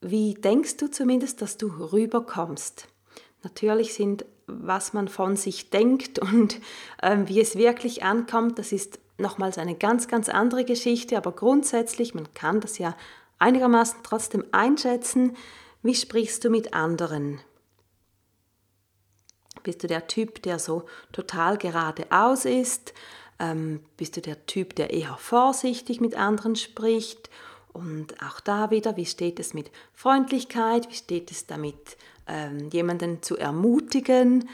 Wie 0.02 0.34
denkst 0.34 0.78
du 0.78 0.90
zumindest, 0.90 1.42
dass 1.42 1.58
du 1.58 1.68
rüberkommst? 1.68 2.88
Natürlich 3.44 3.94
sind 3.94 4.26
was 4.48 4.94
man 4.94 5.08
von 5.08 5.36
sich 5.36 5.70
denkt 5.70 6.20
und 6.20 6.60
ähm, 7.02 7.28
wie 7.28 7.40
es 7.40 7.56
wirklich 7.56 8.04
ankommt, 8.04 8.60
das 8.60 8.72
ist 8.72 9.00
nochmals 9.18 9.58
eine 9.58 9.76
ganz, 9.76 10.08
ganz 10.08 10.30
andere 10.30 10.66
Geschichte, 10.66 11.18
aber 11.18 11.32
grundsätzlich, 11.32 12.14
man 12.14 12.34
kann 12.34 12.60
das 12.60 12.78
ja 12.78 12.96
einigermaßen 13.40 14.00
trotzdem 14.04 14.46
einschätzen, 14.52 15.36
wie 15.82 15.96
sprichst 15.96 16.44
du 16.44 16.50
mit 16.50 16.74
anderen? 16.74 17.42
Bist 19.64 19.84
du 19.84 19.88
der 19.88 20.08
Typ, 20.08 20.42
der 20.44 20.60
so 20.60 20.84
total 21.12 21.58
geradeaus 21.58 22.46
ist? 22.46 22.94
Ähm, 23.40 23.82
bist 23.98 24.18
du 24.18 24.22
der 24.22 24.46
Typ, 24.46 24.76
der 24.76 24.92
eher 24.92 25.16
vorsichtig 25.18 26.02
mit 26.02 26.16
anderen 26.16 26.56
spricht? 26.56 27.30
Und 27.74 28.22
auch 28.24 28.40
da 28.40 28.70
wieder, 28.70 28.96
wie 28.98 29.06
steht 29.06 29.40
es 29.40 29.54
mit 29.54 29.72
Freundlichkeit? 29.94 30.90
Wie 30.90 30.96
steht 30.96 31.32
es 31.32 31.48
damit, 31.48 31.98
ähm, 32.28 32.70
jemanden 32.72 33.22
zu 33.22 33.36
ermutigen, 33.36 34.48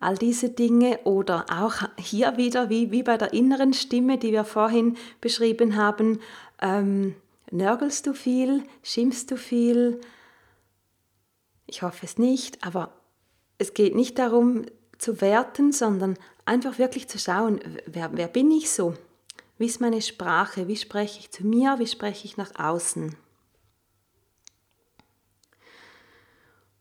all 0.00 0.16
diese 0.16 0.50
Dinge 0.50 0.98
oder 1.04 1.46
auch 1.50 1.88
hier 1.96 2.36
wieder, 2.36 2.68
wie, 2.68 2.90
wie 2.90 3.02
bei 3.02 3.16
der 3.16 3.32
inneren 3.32 3.72
Stimme, 3.72 4.18
die 4.18 4.32
wir 4.32 4.44
vorhin 4.44 4.96
beschrieben 5.20 5.76
haben, 5.76 6.20
ähm, 6.60 7.14
nörgelst 7.50 8.06
du 8.06 8.12
viel, 8.12 8.64
schimpfst 8.82 9.26
du 9.30 9.36
viel? 9.36 10.00
Ich 11.66 11.82
hoffe 11.82 12.04
es 12.04 12.18
nicht, 12.18 12.66
aber 12.66 12.92
es 13.56 13.72
geht 13.72 13.94
nicht 13.94 14.18
darum 14.18 14.66
zu 14.98 15.20
werten, 15.20 15.72
sondern 15.72 16.18
einfach 16.44 16.78
wirklich 16.78 17.08
zu 17.08 17.18
schauen, 17.18 17.60
wer, 17.86 18.10
wer 18.12 18.28
bin 18.28 18.50
ich 18.50 18.70
so? 18.70 18.94
Wie 19.56 19.66
ist 19.66 19.80
meine 19.80 20.02
Sprache? 20.02 20.66
Wie 20.66 20.76
spreche 20.76 21.20
ich 21.20 21.30
zu 21.30 21.46
mir? 21.46 21.78
Wie 21.78 21.86
spreche 21.86 22.24
ich 22.24 22.36
nach 22.36 22.54
außen? 22.58 23.16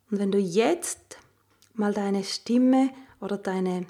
Und 0.09 0.19
wenn 0.19 0.31
du 0.31 0.39
jetzt 0.39 1.17
mal 1.73 1.93
deine 1.93 2.23
Stimme 2.23 2.89
oder 3.19 3.37
deine, 3.37 3.85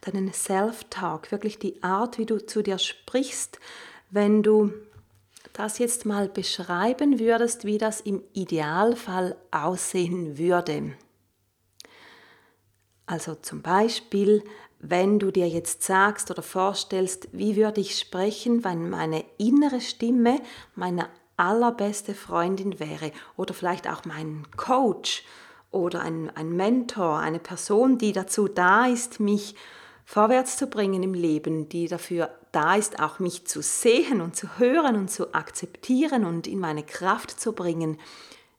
deinen 0.00 0.32
Self-Talk, 0.32 1.32
wirklich 1.32 1.58
die 1.58 1.82
Art, 1.82 2.18
wie 2.18 2.26
du 2.26 2.44
zu 2.44 2.62
dir 2.62 2.78
sprichst, 2.78 3.58
wenn 4.10 4.42
du 4.42 4.72
das 5.52 5.78
jetzt 5.78 6.04
mal 6.04 6.28
beschreiben 6.28 7.18
würdest, 7.18 7.64
wie 7.64 7.78
das 7.78 8.00
im 8.00 8.22
Idealfall 8.32 9.36
aussehen 9.50 10.36
würde. 10.36 10.94
Also 13.14 13.36
zum 13.36 13.62
Beispiel, 13.62 14.42
wenn 14.80 15.20
du 15.20 15.30
dir 15.30 15.46
jetzt 15.48 15.84
sagst 15.84 16.32
oder 16.32 16.42
vorstellst, 16.42 17.28
wie 17.30 17.54
würde 17.54 17.80
ich 17.80 17.96
sprechen, 17.96 18.64
wenn 18.64 18.90
meine 18.90 19.24
innere 19.38 19.80
Stimme 19.80 20.40
meine 20.74 21.08
allerbeste 21.36 22.12
Freundin 22.12 22.80
wäre 22.80 23.12
oder 23.36 23.54
vielleicht 23.54 23.88
auch 23.88 24.04
mein 24.04 24.48
Coach 24.56 25.22
oder 25.70 26.00
ein, 26.00 26.28
ein 26.34 26.56
Mentor, 26.56 27.20
eine 27.20 27.38
Person, 27.38 27.98
die 27.98 28.10
dazu 28.10 28.48
da 28.48 28.86
ist, 28.86 29.20
mich 29.20 29.54
vorwärts 30.04 30.56
zu 30.56 30.66
bringen 30.66 31.04
im 31.04 31.14
Leben, 31.14 31.68
die 31.68 31.86
dafür 31.86 32.30
da 32.50 32.74
ist, 32.74 32.98
auch 32.98 33.20
mich 33.20 33.46
zu 33.46 33.62
sehen 33.62 34.20
und 34.20 34.34
zu 34.34 34.58
hören 34.58 34.96
und 34.96 35.08
zu 35.08 35.34
akzeptieren 35.34 36.24
und 36.24 36.48
in 36.48 36.58
meine 36.58 36.82
Kraft 36.82 37.40
zu 37.40 37.52
bringen, 37.52 37.96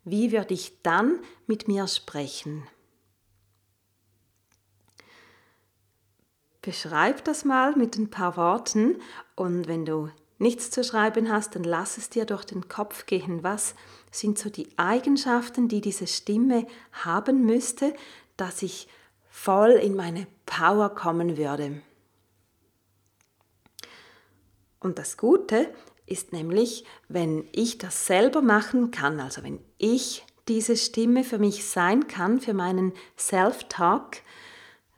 wie 0.05 0.31
würde 0.31 0.53
ich 0.53 0.81
dann 0.81 1.19
mit 1.45 1.67
mir 1.67 1.87
sprechen? 1.89 2.63
Beschreib 6.65 7.23
das 7.25 7.45
mal 7.45 7.75
mit 7.75 7.95
ein 7.95 8.09
paar 8.09 8.37
Worten 8.37 8.95
und 9.35 9.67
wenn 9.67 9.85
du 9.85 10.09
nichts 10.39 10.71
zu 10.71 10.83
schreiben 10.83 11.31
hast, 11.31 11.55
dann 11.55 11.63
lass 11.63 11.99
es 11.99 12.09
dir 12.09 12.25
durch 12.25 12.43
den 12.43 12.67
Kopf 12.67 13.05
gehen. 13.05 13.43
Was 13.43 13.75
sind 14.09 14.39
so 14.39 14.49
die 14.49 14.67
Eigenschaften, 14.75 15.67
die 15.67 15.79
diese 15.79 16.07
Stimme 16.07 16.65
haben 16.91 17.45
müsste, 17.45 17.93
dass 18.35 18.63
ich 18.63 18.87
voll 19.29 19.73
in 19.73 19.95
meine 19.95 20.25
Power 20.47 20.89
kommen 20.89 21.37
würde? 21.37 21.83
Und 24.79 24.97
das 24.97 25.17
Gute 25.17 25.71
ist 26.07 26.33
nämlich, 26.33 26.83
wenn 27.09 27.47
ich 27.51 27.77
das 27.77 28.07
selber 28.07 28.41
machen 28.41 28.89
kann, 28.89 29.19
also 29.19 29.43
wenn 29.43 29.59
ich 29.77 30.25
diese 30.47 30.77
Stimme 30.77 31.23
für 31.23 31.37
mich 31.37 31.63
sein 31.63 32.07
kann, 32.07 32.39
für 32.39 32.55
meinen 32.55 32.91
Self-Talk, 33.19 34.17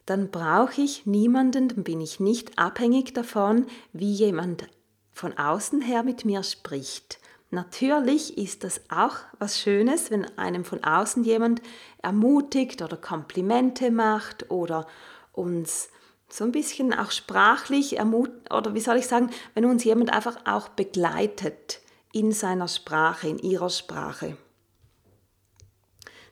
dann 0.08 0.32
brauche 0.32 0.82
ich 0.82 1.06
niemanden, 1.06 1.68
dann 1.68 1.84
bin 1.84 2.02
ich 2.02 2.20
nicht 2.20 2.58
abhängig 2.58 3.14
davon, 3.14 3.68
wie 3.94 4.12
jemand 4.12 4.68
von 5.12 5.38
außen 5.38 5.82
her 5.82 6.02
mit 6.02 6.26
mir 6.26 6.44
spricht. 6.44 7.20
Natürlich 7.52 8.38
ist 8.38 8.64
das 8.64 8.82
auch 8.90 9.18
was 9.38 9.60
Schönes, 9.60 10.10
wenn 10.10 10.26
einem 10.38 10.64
von 10.64 10.84
außen 10.84 11.24
jemand 11.24 11.62
ermutigt 12.02 12.82
oder 12.82 12.98
Komplimente 12.98 13.92
macht 13.92 14.50
oder 14.50 14.88
uns 15.34 15.90
so 16.30 16.46
ein 16.46 16.52
bisschen 16.52 16.94
auch 16.94 17.12
sprachlich 17.12 17.98
ermutigt, 17.98 18.54
oder 18.54 18.74
wie 18.74 18.82
soll 18.82 18.98
ich 18.98 19.08
sagen, 19.08 19.30
wenn 19.56 19.66
uns 19.66 19.84
jemand 19.84 20.14
einfach 20.14 20.38
auch 20.46 20.70
begleitet 20.70 21.82
in 22.14 22.32
seiner 22.32 22.70
Sprache, 22.70 23.28
in 23.28 23.40
ihrer 23.40 23.70
Sprache. 23.70 24.38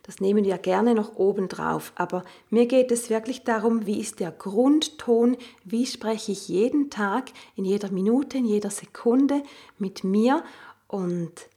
Das 0.05 0.19
nehmen 0.19 0.45
wir 0.45 0.57
gerne 0.59 0.93
noch 0.93 1.15
oben 1.15 1.47
drauf. 1.47 1.91
Aber 1.95 2.23
mir 2.51 2.67
geht 2.67 2.91
es 2.91 3.09
wirklich 3.09 3.43
darum, 3.43 3.87
wie 3.87 3.99
ist 3.99 4.19
der 4.19 4.31
Grundton, 4.31 5.35
wie 5.63 5.87
spreche 5.87 6.31
ich 6.31 6.47
jeden 6.47 6.91
Tag, 6.91 7.31
in 7.55 7.65
jeder 7.65 7.91
Minute, 7.91 8.37
in 8.37 8.45
jeder 8.45 8.69
Sekunde 8.69 9.41
mit 9.79 10.03
mir 10.03 10.43
und 10.87 11.49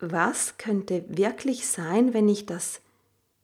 was 0.00 0.58
könnte 0.58 1.04
wirklich 1.08 1.66
sein, 1.66 2.12
wenn 2.12 2.28
ich 2.28 2.44
das 2.44 2.80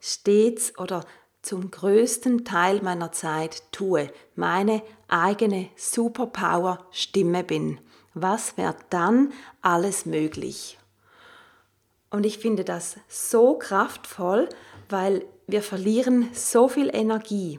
stets 0.00 0.78
oder 0.78 1.04
zum 1.40 1.70
größten 1.70 2.44
Teil 2.44 2.82
meiner 2.82 3.12
Zeit 3.12 3.62
tue, 3.72 4.10
meine 4.34 4.82
eigene 5.06 5.68
Superpower 5.76 6.84
Stimme 6.90 7.44
bin. 7.44 7.78
Was 8.12 8.56
wäre 8.56 8.76
dann 8.90 9.32
alles 9.62 10.04
möglich? 10.04 10.78
Und 12.10 12.24
ich 12.24 12.38
finde 12.38 12.64
das 12.64 12.96
so 13.08 13.58
kraftvoll, 13.58 14.48
weil 14.88 15.24
wir 15.46 15.62
verlieren 15.62 16.28
so 16.32 16.68
viel 16.68 16.90
Energie, 16.94 17.58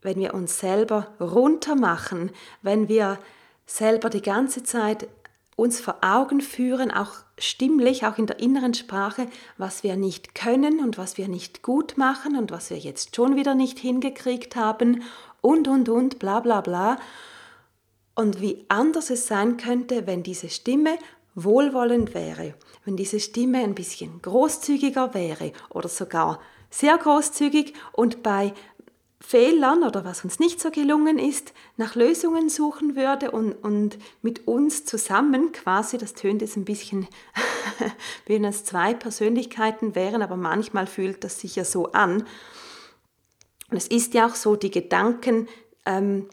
wenn 0.00 0.18
wir 0.18 0.34
uns 0.34 0.58
selber 0.58 1.08
runtermachen, 1.20 2.30
wenn 2.62 2.88
wir 2.88 3.18
selber 3.66 4.10
die 4.10 4.22
ganze 4.22 4.62
Zeit 4.62 5.08
uns 5.54 5.80
vor 5.80 5.98
Augen 6.00 6.40
führen, 6.40 6.90
auch 6.90 7.12
stimmlich, 7.38 8.06
auch 8.06 8.18
in 8.18 8.26
der 8.26 8.40
inneren 8.40 8.74
Sprache, 8.74 9.26
was 9.58 9.82
wir 9.82 9.96
nicht 9.96 10.34
können 10.34 10.80
und 10.80 10.98
was 10.98 11.18
wir 11.18 11.28
nicht 11.28 11.62
gut 11.62 11.98
machen 11.98 12.36
und 12.36 12.50
was 12.50 12.70
wir 12.70 12.78
jetzt 12.78 13.14
schon 13.14 13.36
wieder 13.36 13.54
nicht 13.54 13.78
hingekriegt 13.78 14.56
haben 14.56 15.02
und, 15.40 15.68
und, 15.68 15.88
und, 15.88 16.18
bla, 16.18 16.40
bla, 16.40 16.62
bla. 16.62 16.96
Und 18.14 18.40
wie 18.40 18.64
anders 18.68 19.10
es 19.10 19.26
sein 19.26 19.56
könnte, 19.56 20.06
wenn 20.06 20.22
diese 20.22 20.48
Stimme 20.48 20.98
wohlwollend 21.34 22.14
wäre, 22.14 22.54
wenn 22.84 22.96
diese 22.96 23.20
Stimme 23.20 23.58
ein 23.58 23.74
bisschen 23.74 24.20
großzügiger 24.22 25.14
wäre 25.14 25.52
oder 25.70 25.88
sogar 25.88 26.40
sehr 26.70 26.96
großzügig 26.96 27.74
und 27.92 28.22
bei 28.22 28.54
Fehlern 29.20 29.84
oder 29.84 30.04
was 30.04 30.24
uns 30.24 30.40
nicht 30.40 30.60
so 30.60 30.70
gelungen 30.70 31.18
ist, 31.18 31.52
nach 31.76 31.94
Lösungen 31.94 32.48
suchen 32.48 32.96
würde 32.96 33.30
und, 33.30 33.52
und 33.52 33.98
mit 34.20 34.48
uns 34.48 34.84
zusammen 34.84 35.52
quasi, 35.52 35.96
das 35.96 36.14
tönt 36.14 36.42
jetzt 36.42 36.56
ein 36.56 36.64
bisschen, 36.64 37.06
wenn 38.26 38.44
es 38.44 38.64
zwei 38.64 38.94
Persönlichkeiten 38.94 39.94
wären, 39.94 40.22
aber 40.22 40.36
manchmal 40.36 40.86
fühlt 40.88 41.22
das 41.22 41.38
sich 41.38 41.54
ja 41.54 41.64
so 41.64 41.92
an. 41.92 42.26
Und 43.70 43.76
es 43.76 43.86
ist 43.86 44.12
ja 44.14 44.26
auch 44.26 44.34
so, 44.34 44.56
die 44.56 44.72
Gedanken 44.72 45.48
ähm, 45.86 46.28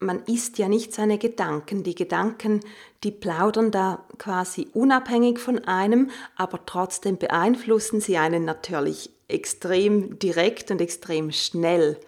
man 0.00 0.22
isst 0.24 0.58
ja 0.58 0.68
nicht 0.68 0.92
seine 0.94 1.18
Gedanken. 1.18 1.82
Die 1.82 1.94
Gedanken, 1.94 2.60
die 3.02 3.10
plaudern 3.10 3.70
da 3.70 4.06
quasi 4.18 4.68
unabhängig 4.72 5.38
von 5.38 5.58
einem, 5.64 6.10
aber 6.36 6.64
trotzdem 6.66 7.18
beeinflussen 7.18 8.00
sie 8.00 8.16
einen 8.16 8.44
natürlich 8.44 9.10
extrem 9.26 10.18
direkt 10.18 10.70
und 10.70 10.80
extrem 10.80 11.32
schnell. 11.32 11.98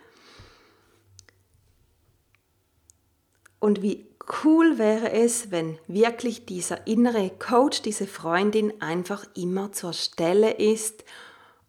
Und 3.58 3.82
wie 3.82 4.06
cool 4.44 4.78
wäre 4.78 5.12
es, 5.12 5.50
wenn 5.50 5.78
wirklich 5.86 6.46
dieser 6.46 6.86
innere 6.86 7.30
Coach, 7.30 7.82
diese 7.82 8.06
Freundin 8.06 8.80
einfach 8.80 9.26
immer 9.34 9.72
zur 9.72 9.92
Stelle 9.92 10.52
ist 10.52 11.04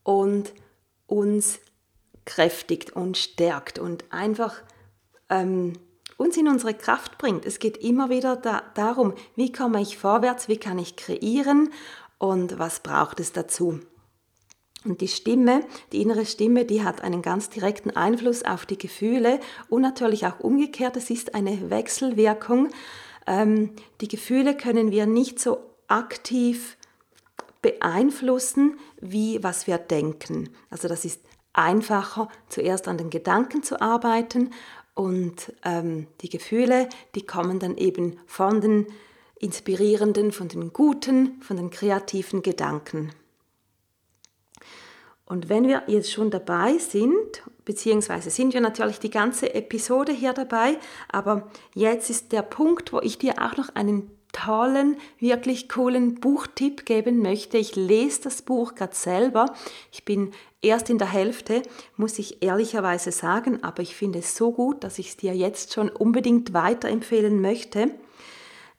und 0.04 0.54
uns 1.08 1.60
kräftigt 2.24 2.92
und 2.92 3.18
stärkt 3.18 3.80
und 3.80 4.06
einfach 4.12 4.62
ähm, 5.30 5.74
uns 6.22 6.38
in 6.38 6.48
unsere 6.48 6.74
Kraft 6.74 7.18
bringt. 7.18 7.46
Es 7.46 7.60
geht 7.60 7.78
immer 7.78 8.10
wieder 8.10 8.36
da, 8.36 8.62
darum, 8.76 9.14
wie 9.36 9.52
komme 9.52 9.82
ich 9.82 9.98
vorwärts, 9.98 10.48
wie 10.48 10.58
kann 10.58 10.78
ich 10.78 10.96
kreieren 10.96 11.72
und 12.20 12.60
was 12.60 12.82
braucht 12.82 13.20
es 13.20 13.34
dazu. 13.34 13.80
Und 14.86 15.02
die 15.02 15.08
Stimme, 15.08 15.64
die 15.92 16.02
innere 16.02 16.26
Stimme, 16.26 16.66
die 16.66 16.84
hat 16.84 17.02
einen 17.02 17.22
ganz 17.22 17.50
direkten 17.50 17.92
Einfluss 17.92 18.44
auf 18.44 18.66
die 18.66 18.78
Gefühle 18.78 19.40
und 19.70 19.82
natürlich 19.82 20.26
auch 20.26 20.40
umgekehrt. 20.40 20.96
Es 20.96 21.10
ist 21.10 21.36
eine 21.36 21.70
Wechselwirkung. 21.70 22.70
Ähm, 23.28 23.72
die 24.02 24.08
Gefühle 24.08 24.56
können 24.56 24.92
wir 24.92 25.06
nicht 25.06 25.40
so 25.40 25.60
aktiv 25.88 26.78
beeinflussen, 27.62 28.80
wie 29.00 29.44
was 29.44 29.68
wir 29.68 29.78
denken. 29.78 30.50
Also 30.72 30.88
das 30.88 31.06
ist 31.06 31.22
einfacher, 31.54 32.30
zuerst 32.50 32.88
an 32.88 32.98
den 32.98 33.10
Gedanken 33.10 33.62
zu 33.62 33.82
arbeiten 33.82 34.52
und 34.94 35.54
ähm, 35.64 36.08
die 36.22 36.30
Gefühle, 36.30 36.90
die 37.16 37.26
kommen 37.26 37.60
dann 37.60 37.78
eben 37.78 38.20
von 38.26 38.62
den 38.62 38.88
inspirierenden, 39.40 40.32
von 40.32 40.48
den 40.48 40.72
guten, 40.74 41.42
von 41.42 41.58
den 41.58 41.70
kreativen 41.70 42.42
Gedanken. 42.42 43.12
Und 45.26 45.48
wenn 45.48 45.66
wir 45.68 45.84
jetzt 45.88 46.12
schon 46.12 46.30
dabei 46.30 46.78
sind, 46.78 47.44
beziehungsweise 47.64 48.30
sind 48.30 48.54
wir 48.54 48.60
natürlich 48.60 49.00
die 49.00 49.10
ganze 49.10 49.54
Episode 49.56 50.12
hier 50.12 50.34
dabei, 50.34 50.78
aber 51.10 51.50
jetzt 51.74 52.10
ist 52.10 52.34
der 52.34 52.42
Punkt, 52.42 52.92
wo 52.92 53.00
ich 53.00 53.18
dir 53.18 53.36
auch 53.42 53.56
noch 53.56 53.74
einen 53.76 54.12
tollen, 54.34 54.98
wirklich 55.20 55.70
coolen 55.70 56.16
Buchtipp 56.16 56.86
geben 56.86 57.22
möchte. 57.22 57.58
Ich 57.58 57.76
lese 57.76 58.22
das 58.24 58.42
Buch 58.42 58.76
gerade 58.76 58.96
selber. 58.96 59.54
Ich 59.92 60.06
bin 60.06 60.32
erst 60.62 60.90
in 60.90 60.98
der 60.98 61.12
Hälfte, 61.12 61.64
muss 61.98 62.20
ich 62.20 62.42
ehrlicherweise 62.44 63.12
sagen, 63.12 63.64
aber 63.64 63.82
ich 63.82 63.96
finde 63.96 64.20
es 64.20 64.36
so 64.36 64.52
gut, 64.52 64.84
dass 64.84 65.00
ich 65.00 65.10
es 65.10 65.18
dir 65.18 65.36
jetzt 65.36 65.74
schon 65.74 65.90
unbedingt 65.90 66.54
weiterempfehlen 66.54 67.42
möchte. 67.42 67.92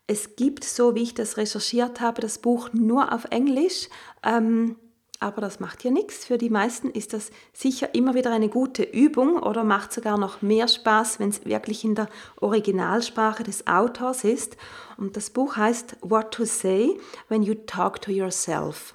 Es 0.07 0.35
gibt, 0.35 0.63
so 0.63 0.95
wie 0.95 1.03
ich 1.03 1.13
das 1.13 1.37
recherchiert 1.37 2.01
habe, 2.01 2.21
das 2.21 2.39
Buch 2.39 2.69
nur 2.73 3.13
auf 3.13 3.25
Englisch. 3.29 3.87
Ähm, 4.23 4.75
aber 5.23 5.41
das 5.41 5.59
macht 5.59 5.83
ja 5.83 5.91
nichts. 5.91 6.25
Für 6.25 6.37
die 6.37 6.49
meisten 6.49 6.89
ist 6.89 7.13
das 7.13 7.31
sicher 7.53 7.95
immer 7.95 8.13
wieder 8.13 8.31
eine 8.31 8.49
gute 8.49 8.83
Übung 8.83 9.41
oder 9.41 9.63
macht 9.63 9.93
sogar 9.93 10.17
noch 10.17 10.41
mehr 10.41 10.67
Spaß, 10.67 11.19
wenn 11.19 11.29
es 11.29 11.45
wirklich 11.45 11.83
in 11.83 11.95
der 11.95 12.09
Originalsprache 12.41 13.43
des 13.43 13.65
Autors 13.65 14.23
ist. 14.23 14.57
Und 14.97 15.15
das 15.15 15.29
Buch 15.29 15.55
heißt 15.55 15.97
What 16.01 16.31
to 16.31 16.45
Say 16.45 16.99
When 17.29 17.43
You 17.43 17.55
Talk 17.55 18.01
to 18.01 18.11
Yourself. 18.11 18.93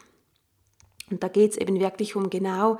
Und 1.11 1.23
da 1.23 1.29
geht 1.29 1.53
es 1.53 1.57
eben 1.57 1.81
wirklich 1.81 2.15
um 2.15 2.29
genau 2.29 2.79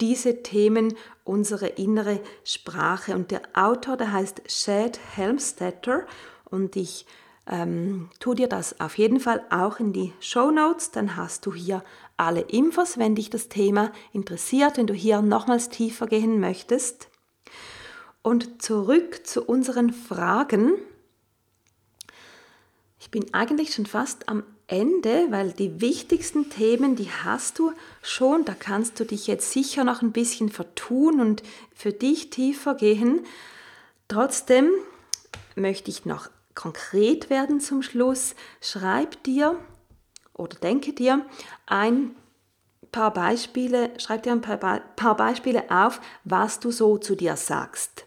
diese 0.00 0.42
Themen, 0.42 0.94
unsere 1.24 1.68
innere 1.68 2.20
Sprache. 2.44 3.14
Und 3.14 3.30
der 3.30 3.42
Autor, 3.54 3.96
der 3.96 4.12
heißt 4.12 4.42
Shad 4.46 4.98
Helmstetter 5.16 6.06
und 6.50 6.76
ich 6.76 7.06
ähm, 7.50 8.08
tu 8.20 8.34
dir 8.34 8.48
das 8.48 8.80
auf 8.80 8.96
jeden 8.96 9.18
Fall 9.18 9.44
auch 9.50 9.80
in 9.80 9.92
die 9.92 10.12
Show 10.20 10.50
Notes, 10.50 10.92
dann 10.92 11.16
hast 11.16 11.44
du 11.44 11.52
hier 11.52 11.82
alle 12.16 12.42
Infos, 12.42 12.96
wenn 12.96 13.16
dich 13.16 13.28
das 13.28 13.48
Thema 13.48 13.92
interessiert, 14.12 14.76
wenn 14.76 14.86
du 14.86 14.94
hier 14.94 15.20
nochmals 15.20 15.68
tiefer 15.68 16.06
gehen 16.06 16.38
möchtest. 16.38 17.08
Und 18.22 18.62
zurück 18.62 19.26
zu 19.26 19.42
unseren 19.42 19.92
Fragen. 19.92 20.74
Ich 23.00 23.10
bin 23.10 23.32
eigentlich 23.34 23.74
schon 23.74 23.86
fast 23.86 24.28
am 24.28 24.44
Ende, 24.66 25.26
weil 25.30 25.52
die 25.52 25.80
wichtigsten 25.80 26.50
Themen, 26.50 26.94
die 26.94 27.10
hast 27.10 27.58
du 27.58 27.72
schon. 28.02 28.44
Da 28.44 28.54
kannst 28.54 29.00
du 29.00 29.04
dich 29.04 29.26
jetzt 29.26 29.50
sicher 29.50 29.82
noch 29.82 30.02
ein 30.02 30.12
bisschen 30.12 30.50
vertun 30.50 31.20
und 31.20 31.42
für 31.74 31.92
dich 31.92 32.30
tiefer 32.30 32.74
gehen. 32.74 33.24
Trotzdem 34.06 34.70
möchte 35.56 35.90
ich 35.90 36.04
noch 36.04 36.28
konkret 36.54 37.30
werden 37.30 37.60
zum 37.60 37.82
Schluss. 37.82 38.34
Schreib 38.60 39.22
dir 39.24 39.58
oder 40.32 40.56
denke 40.58 40.92
dir 40.92 41.24
ein 41.66 42.14
paar 42.92 43.12
Beispiele, 43.12 43.90
schreib 43.98 44.22
dir 44.22 44.32
ein 44.32 44.40
paar, 44.40 44.58
paar 44.58 45.16
Beispiele 45.16 45.70
auf, 45.70 46.00
was 46.24 46.60
du 46.60 46.70
so 46.70 46.98
zu 46.98 47.14
dir 47.14 47.36
sagst. 47.36 48.04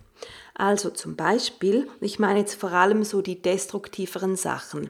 Also 0.56 0.89
zum 0.89 1.15
Beispiel, 1.15 1.89
ich 1.99 2.19
meine 2.19 2.39
jetzt 2.39 2.56
vor 2.56 2.71
allem 2.71 3.03
so 3.03 3.21
die 3.21 3.41
destruktiveren 3.41 4.36
Sachen. 4.36 4.89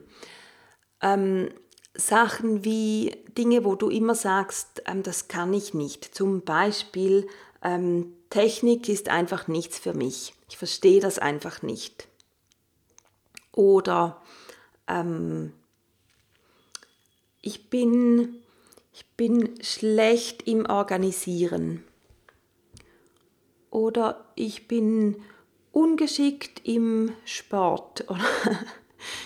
Ähm, 1.02 1.50
Sachen 1.96 2.66
wie 2.66 3.24
Dinge, 3.38 3.64
wo 3.64 3.76
du 3.76 3.90
immer 3.90 4.16
sagst, 4.16 4.84
ähm, 4.86 5.04
das 5.04 5.28
kann 5.28 5.54
ich 5.54 5.74
nicht. 5.74 6.16
Zum 6.16 6.42
Beispiel, 6.42 7.28
ähm, 7.62 8.14
Technik 8.30 8.90
ist 8.90 9.10
einfach 9.10 9.48
nichts 9.48 9.80
für 9.80 9.94
mich. 9.94 10.34
Ich 10.50 10.58
verstehe 10.58 11.00
das 11.00 11.20
einfach 11.20 11.62
nicht. 11.62 12.08
Oder 13.54 14.22
ähm, 14.88 15.54
ich, 17.42 17.70
bin, 17.70 18.36
ich 18.94 19.06
bin 19.16 19.62
schlecht 19.62 20.48
im 20.48 20.66
Organisieren. 20.66 21.84
Oder 23.70 24.26
ich 24.36 24.68
bin 24.68 25.22
ungeschickt 25.72 26.62
im 26.68 27.12
Sport. 27.26 28.06
Oder 28.10 28.26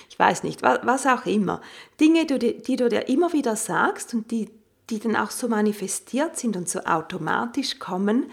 ich 0.09 0.17
weiß 0.17 0.43
nicht, 0.43 0.61
was, 0.63 1.05
auch 1.05 1.25
immer. 1.25 1.61
Dinge, 1.99 2.25
die, 2.25 2.61
die 2.61 2.75
du 2.75 2.89
dir 2.89 3.07
immer 3.07 3.33
wieder 3.33 3.55
sagst 3.55 4.13
und 4.13 4.31
die, 4.31 4.49
die 4.89 4.99
dann 4.99 5.15
auch 5.15 5.31
so 5.31 5.47
manifestiert 5.47 6.37
sind 6.37 6.57
und 6.57 6.67
so 6.67 6.79
automatisch 6.79 7.77
kommen. 7.77 8.31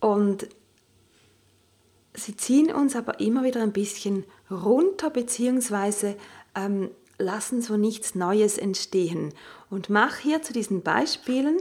Und 0.00 0.48
sie 2.14 2.36
ziehen 2.36 2.72
uns 2.72 2.94
aber 2.94 3.20
immer 3.20 3.44
wieder 3.44 3.62
ein 3.62 3.72
bisschen 3.72 4.24
runter, 4.50 5.10
beziehungsweise 5.10 6.16
ähm, 6.54 6.90
lassen 7.18 7.62
so 7.62 7.76
nichts 7.76 8.14
Neues 8.14 8.58
entstehen. 8.58 9.32
Und 9.70 9.90
mach 9.90 10.16
hier 10.16 10.42
zu 10.42 10.52
diesen 10.52 10.82
Beispielen 10.82 11.58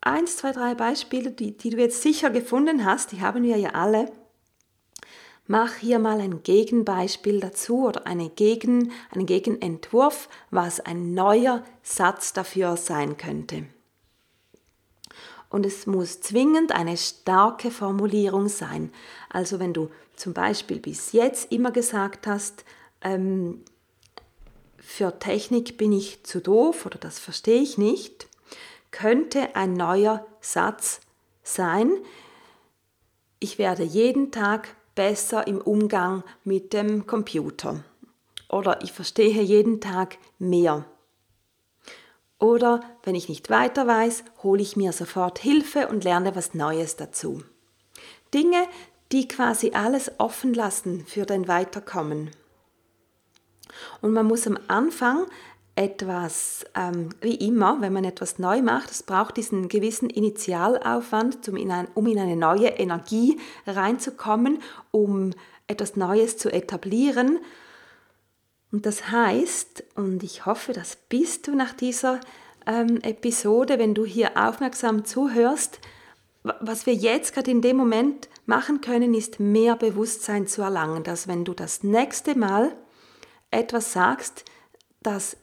eins, 0.00 0.36
zwei, 0.36 0.52
drei 0.52 0.74
Beispiele, 0.74 1.30
die, 1.30 1.56
die 1.56 1.70
du 1.70 1.78
jetzt 1.78 2.02
sicher 2.02 2.30
gefunden 2.30 2.84
hast, 2.84 3.12
die 3.12 3.20
haben 3.20 3.42
wir 3.42 3.56
ja 3.56 3.70
alle 3.70 4.10
Mach 5.50 5.74
hier 5.74 5.98
mal 5.98 6.20
ein 6.20 6.44
Gegenbeispiel 6.44 7.40
dazu 7.40 7.88
oder 7.88 8.06
eine 8.06 8.28
Gegen, 8.28 8.92
einen 9.10 9.26
Gegenentwurf, 9.26 10.28
was 10.52 10.78
ein 10.78 11.12
neuer 11.12 11.64
Satz 11.82 12.32
dafür 12.32 12.76
sein 12.76 13.16
könnte. 13.16 13.64
Und 15.48 15.66
es 15.66 15.88
muss 15.88 16.20
zwingend 16.20 16.70
eine 16.70 16.96
starke 16.96 17.72
Formulierung 17.72 18.46
sein. 18.46 18.92
Also 19.28 19.58
wenn 19.58 19.72
du 19.72 19.90
zum 20.20 20.34
Beispiel 20.34 20.78
bis 20.78 21.12
jetzt 21.12 21.50
immer 21.50 21.72
gesagt 21.72 22.26
hast, 22.26 22.64
ähm, 23.00 23.64
für 24.78 25.18
Technik 25.18 25.76
bin 25.78 25.92
ich 25.92 26.24
zu 26.24 26.40
doof 26.40 26.86
oder 26.86 26.98
das 26.98 27.18
verstehe 27.18 27.60
ich 27.60 27.78
nicht, 27.78 28.28
könnte 28.90 29.56
ein 29.56 29.72
neuer 29.72 30.26
Satz 30.40 31.00
sein, 31.42 31.90
ich 33.38 33.58
werde 33.58 33.82
jeden 33.82 34.30
Tag 34.30 34.76
besser 34.94 35.46
im 35.46 35.60
Umgang 35.60 36.22
mit 36.44 36.74
dem 36.74 37.06
Computer. 37.06 37.82
Oder 38.50 38.82
ich 38.82 38.92
verstehe 38.92 39.40
jeden 39.42 39.80
Tag 39.80 40.18
mehr. 40.38 40.84
Oder 42.38 42.80
wenn 43.04 43.14
ich 43.14 43.28
nicht 43.28 43.48
weiter 43.48 43.86
weiß, 43.86 44.24
hole 44.42 44.60
ich 44.60 44.76
mir 44.76 44.92
sofort 44.92 45.38
Hilfe 45.38 45.88
und 45.88 46.04
lerne 46.04 46.36
was 46.36 46.52
Neues 46.52 46.96
dazu. 46.96 47.42
Dinge, 48.34 48.66
die 49.12 49.28
quasi 49.28 49.72
alles 49.72 50.12
offen 50.18 50.54
lassen 50.54 51.04
für 51.06 51.26
dein 51.26 51.48
Weiterkommen. 51.48 52.30
Und 54.00 54.12
man 54.12 54.26
muss 54.26 54.46
am 54.46 54.58
Anfang 54.68 55.26
etwas, 55.76 56.64
ähm, 56.74 57.10
wie 57.20 57.36
immer, 57.36 57.80
wenn 57.80 57.92
man 57.92 58.04
etwas 58.04 58.38
neu 58.38 58.60
macht, 58.60 58.90
es 58.90 59.02
braucht 59.02 59.36
diesen 59.36 59.68
gewissen 59.68 60.10
Initialaufwand, 60.10 61.48
um 61.48 61.56
in, 61.56 61.70
ein, 61.70 61.88
um 61.94 62.06
in 62.06 62.18
eine 62.18 62.36
neue 62.36 62.68
Energie 62.68 63.40
reinzukommen, 63.66 64.58
um 64.90 65.32
etwas 65.66 65.96
Neues 65.96 66.36
zu 66.36 66.52
etablieren. 66.52 67.38
Und 68.72 68.86
das 68.86 69.10
heißt, 69.10 69.84
und 69.94 70.22
ich 70.22 70.46
hoffe, 70.46 70.72
das 70.72 70.96
bist 70.96 71.46
du 71.46 71.54
nach 71.54 71.72
dieser 71.72 72.20
ähm, 72.66 73.00
Episode, 73.02 73.78
wenn 73.78 73.94
du 73.94 74.04
hier 74.04 74.36
aufmerksam 74.36 75.04
zuhörst, 75.04 75.80
was 76.42 76.86
wir 76.86 76.94
jetzt 76.94 77.34
gerade 77.34 77.50
in 77.50 77.62
dem 77.62 77.76
Moment 77.76 78.28
machen 78.50 78.80
können, 78.80 79.14
ist 79.14 79.40
mehr 79.40 79.76
Bewusstsein 79.76 80.46
zu 80.48 80.60
erlangen, 80.60 81.04
dass 81.04 81.28
wenn 81.28 81.44
du 81.46 81.54
das 81.54 81.84
nächste 81.84 82.36
Mal 82.36 82.76
etwas 83.50 83.92
sagst, 83.92 84.44
das 85.02 85.36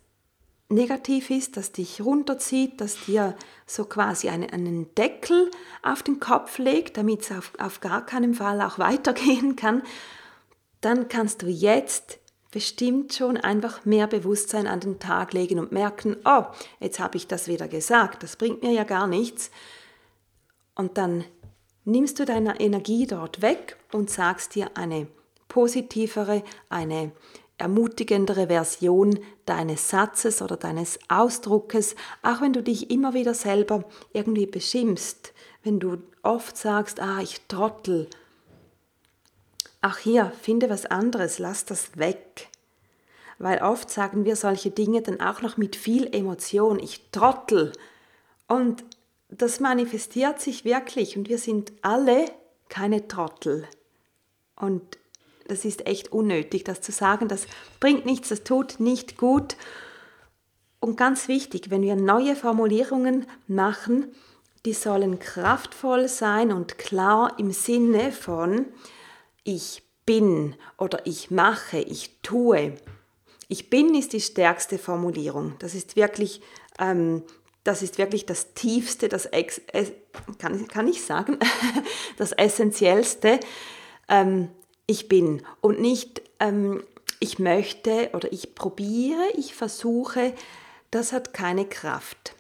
negativ 0.70 1.30
ist, 1.30 1.56
das 1.56 1.72
dich 1.72 2.02
runterzieht, 2.02 2.82
das 2.82 3.06
dir 3.06 3.36
so 3.66 3.86
quasi 3.86 4.28
einen, 4.28 4.50
einen 4.50 4.94
Deckel 4.96 5.50
auf 5.82 6.04
den 6.04 6.20
Kopf 6.20 6.58
legt, 6.58 6.98
damit 6.98 7.22
es 7.22 7.32
auf, 7.32 7.54
auf 7.58 7.80
gar 7.80 8.06
keinen 8.06 8.34
Fall 8.34 8.62
auch 8.62 8.78
weitergehen 8.90 9.56
kann, 9.56 9.84
dann 10.82 11.08
kannst 11.08 11.42
du 11.42 11.48
jetzt 11.48 12.20
bestimmt 12.52 13.14
schon 13.14 13.38
einfach 13.38 13.86
mehr 13.86 14.08
Bewusstsein 14.08 14.68
an 14.68 14.82
den 14.82 15.00
Tag 15.00 15.32
legen 15.32 15.60
und 15.60 15.72
merken, 15.72 16.18
oh, 16.26 16.44
jetzt 16.82 17.00
habe 17.00 17.16
ich 17.16 17.28
das 17.28 17.48
wieder 17.48 17.70
gesagt, 17.70 18.22
das 18.22 18.36
bringt 18.36 18.64
mir 18.64 18.72
ja 18.72 18.84
gar 18.84 19.08
nichts. 19.08 19.50
Und 20.76 20.98
dann 20.98 21.24
nimmst 21.88 22.20
du 22.20 22.26
deine 22.26 22.60
Energie 22.60 23.08
dort 23.08 23.42
weg 23.42 23.78
und 23.94 24.10
sagst 24.10 24.56
dir 24.56 24.72
eine 24.76 25.08
positivere, 25.48 26.44
eine 26.70 27.12
ermutigendere 27.58 28.48
Version 28.48 29.20
deines 29.46 29.90
Satzes 29.90 30.42
oder 30.42 30.58
deines 30.58 31.00
Ausdruckes, 31.08 31.96
auch 32.22 32.42
wenn 32.42 32.54
du 32.54 32.62
dich 32.62 32.92
immer 32.92 33.14
wieder 33.14 33.34
selber 33.34 33.86
irgendwie 34.14 34.46
beschimpfst, 34.46 35.34
wenn 35.64 35.80
du 35.80 35.98
oft 36.24 36.58
sagst, 36.58 37.00
ah, 37.00 37.22
ich 37.22 37.42
trottel. 37.48 38.08
Ach 39.80 39.98
hier, 39.98 40.34
finde 40.42 40.70
was 40.70 40.86
anderes, 40.86 41.40
lass 41.40 41.66
das 41.66 41.98
weg. 41.98 42.50
Weil 43.40 43.62
oft 43.62 43.90
sagen 43.90 44.26
wir 44.26 44.36
solche 44.36 44.72
Dinge 44.72 45.02
dann 45.02 45.22
auch 45.22 45.42
noch 45.42 45.56
mit 45.56 45.76
viel 45.76 46.14
Emotion, 46.14 46.80
ich 46.80 47.10
trottel. 47.12 47.72
Und 48.48 48.84
das 49.30 49.60
manifestiert 49.60 50.40
sich 50.40 50.66
wirklich 50.66 51.18
und 51.18 51.30
wir 51.30 51.38
sind 51.38 51.74
alle 51.82 52.26
keine 52.70 53.08
Trottel. 53.08 53.68
Und 54.56 54.98
das 55.48 55.66
ist 55.66 55.86
echt 55.86 56.12
unnötig, 56.12 56.64
das 56.64 56.82
zu 56.82 56.92
sagen. 56.92 57.28
Das 57.28 57.48
bringt 57.80 58.06
nichts, 58.06 58.30
das 58.30 58.44
tut 58.44 58.80
nicht 58.80 59.18
gut. 59.18 59.56
Und 60.80 60.98
ganz 60.98 61.28
wichtig, 61.28 61.70
wenn 61.70 61.82
wir 61.82 61.96
neue 61.96 62.36
Formulierungen 62.36 63.26
machen, 63.48 64.14
die 64.66 64.74
sollen 64.74 65.20
kraftvoll 65.20 66.08
sein 66.08 66.52
und 66.52 66.78
klar 66.78 67.34
im 67.38 67.52
Sinne 67.52 68.12
von 68.12 68.66
ich 69.44 69.84
bin 70.06 70.56
oder 70.78 71.06
ich 71.06 71.32
mache, 71.32 71.80
ich 71.80 72.20
tue. 72.22 72.74
Ich 73.48 73.70
bin 73.70 73.96
ist 73.96 74.14
die 74.14 74.22
stärkste 74.22 74.78
Formulierung. 74.78 75.56
Das 75.60 75.74
ist 75.74 75.96
wirklich, 75.96 76.42
ähm, 76.80 77.24
das 77.68 77.82
ist 77.82 77.98
wirklich 77.98 78.26
das 78.26 78.54
Tiefste, 78.54 79.10
das 79.10 79.26
Ex 79.26 79.62
kann, 80.38 80.68
kann 80.70 80.88
ich 80.88 81.04
sagen, 81.04 81.38
das 82.18 82.32
Essentiellste. 82.32 83.40
Ähm, 84.08 84.50
ich 84.86 85.10
bin 85.10 85.42
und 85.60 85.82
nicht 85.82 86.22
ähm, 86.40 86.82
ich 87.20 87.40
möchte 87.40 88.12
oder 88.14 88.32
ich 88.32 88.56
probiere, 88.56 89.22
ich 89.36 89.54
versuche, 89.54 90.34
das 90.92 91.12
hat 91.12 91.34
keine 91.34 91.66
Kraft. 91.66 92.36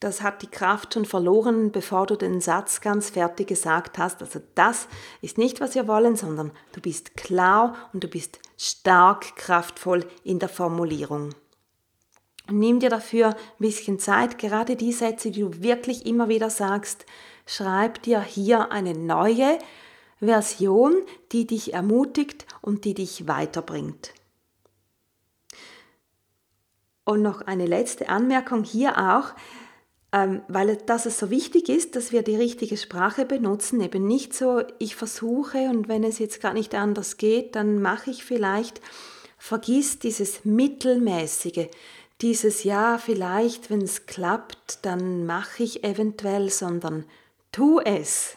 Das 0.00 0.20
hat 0.20 0.42
die 0.42 0.48
Kraft 0.48 0.94
schon 0.94 1.04
verloren, 1.04 1.70
bevor 1.70 2.06
du 2.06 2.16
den 2.16 2.40
Satz 2.40 2.80
ganz 2.80 3.10
fertig 3.10 3.46
gesagt 3.46 3.98
hast. 3.98 4.20
Also 4.20 4.40
das 4.54 4.88
ist 5.22 5.38
nicht, 5.38 5.60
was 5.60 5.74
wir 5.74 5.86
wollen, 5.86 6.16
sondern 6.16 6.50
du 6.72 6.80
bist 6.80 7.16
klar 7.16 7.76
und 7.92 8.02
du 8.04 8.08
bist 8.08 8.40
stark 8.58 9.36
kraftvoll 9.36 10.04
in 10.24 10.38
der 10.38 10.48
Formulierung. 10.48 11.34
Nimm 12.50 12.80
dir 12.80 12.90
dafür 12.90 13.28
ein 13.28 13.36
bisschen 13.58 13.98
Zeit, 13.98 14.38
gerade 14.38 14.76
die 14.76 14.92
Sätze, 14.92 15.30
die 15.30 15.40
du 15.40 15.62
wirklich 15.62 16.06
immer 16.06 16.28
wieder 16.28 16.50
sagst, 16.50 17.06
schreib 17.46 18.02
dir 18.02 18.20
hier 18.20 18.72
eine 18.72 18.94
neue 18.94 19.58
Version, 20.18 20.94
die 21.32 21.46
dich 21.46 21.74
ermutigt 21.74 22.46
und 22.62 22.84
die 22.84 22.94
dich 22.94 23.28
weiterbringt. 23.28 24.12
Und 27.04 27.22
noch 27.22 27.42
eine 27.42 27.66
letzte 27.66 28.08
Anmerkung 28.08 28.64
hier 28.64 28.98
auch, 28.98 29.34
ähm, 30.12 30.42
weil 30.48 30.76
das 30.86 31.06
es 31.06 31.18
so 31.18 31.30
wichtig 31.30 31.68
ist, 31.68 31.94
dass 31.94 32.10
wir 32.10 32.22
die 32.22 32.36
richtige 32.36 32.76
Sprache 32.76 33.26
benutzen, 33.26 33.80
eben 33.80 34.06
nicht 34.06 34.34
so, 34.34 34.62
ich 34.78 34.96
versuche 34.96 35.68
und 35.68 35.88
wenn 35.88 36.02
es 36.04 36.18
jetzt 36.18 36.40
gar 36.40 36.54
nicht 36.54 36.74
anders 36.74 37.16
geht, 37.16 37.54
dann 37.54 37.80
mache 37.80 38.10
ich 38.10 38.24
vielleicht, 38.24 38.80
vergiss 39.38 39.98
dieses 39.98 40.44
Mittelmäßige, 40.44 41.68
dieses 42.22 42.64
Ja, 42.64 42.98
vielleicht, 42.98 43.70
wenn 43.70 43.82
es 43.82 44.06
klappt, 44.06 44.84
dann 44.84 45.26
mache 45.26 45.62
ich 45.62 45.84
eventuell, 45.84 46.50
sondern 46.50 47.04
tu 47.52 47.80
es. 47.80 48.36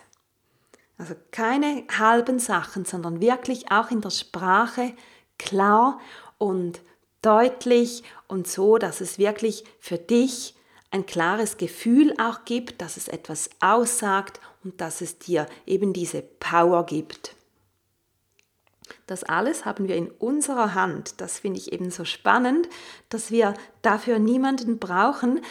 Also 0.97 1.15
keine 1.31 1.85
halben 1.97 2.39
Sachen, 2.39 2.83
sondern 2.83 3.21
wirklich 3.21 3.71
auch 3.71 3.89
in 3.89 4.01
der 4.01 4.09
Sprache 4.09 4.93
klar 5.37 5.99
und 6.37 6.81
deutlich 7.21 8.03
und 8.27 8.47
so, 8.47 8.77
dass 8.77 8.99
es 9.01 9.17
wirklich 9.17 9.63
für 9.79 9.97
dich 9.97 10.55
ein 10.91 11.05
klares 11.05 11.57
Gefühl 11.57 12.13
auch 12.19 12.45
gibt, 12.45 12.81
dass 12.81 12.97
es 12.97 13.07
etwas 13.07 13.49
aussagt 13.59 14.41
und 14.63 14.81
dass 14.81 15.01
es 15.01 15.19
dir 15.19 15.45
eben 15.65 15.93
diese 15.93 16.21
Power 16.21 16.85
gibt. 16.85 17.35
Das 19.07 19.23
alles 19.23 19.65
haben 19.65 19.87
wir 19.87 19.95
in 19.95 20.09
unserer 20.09 20.73
Hand. 20.73 21.21
Das 21.21 21.39
finde 21.39 21.59
ich 21.59 21.71
eben 21.71 21.91
so 21.91 22.05
spannend, 22.05 22.67
dass 23.09 23.31
wir 23.31 23.53
dafür 23.81 24.19
niemanden 24.19 24.79
brauchen. 24.79 25.41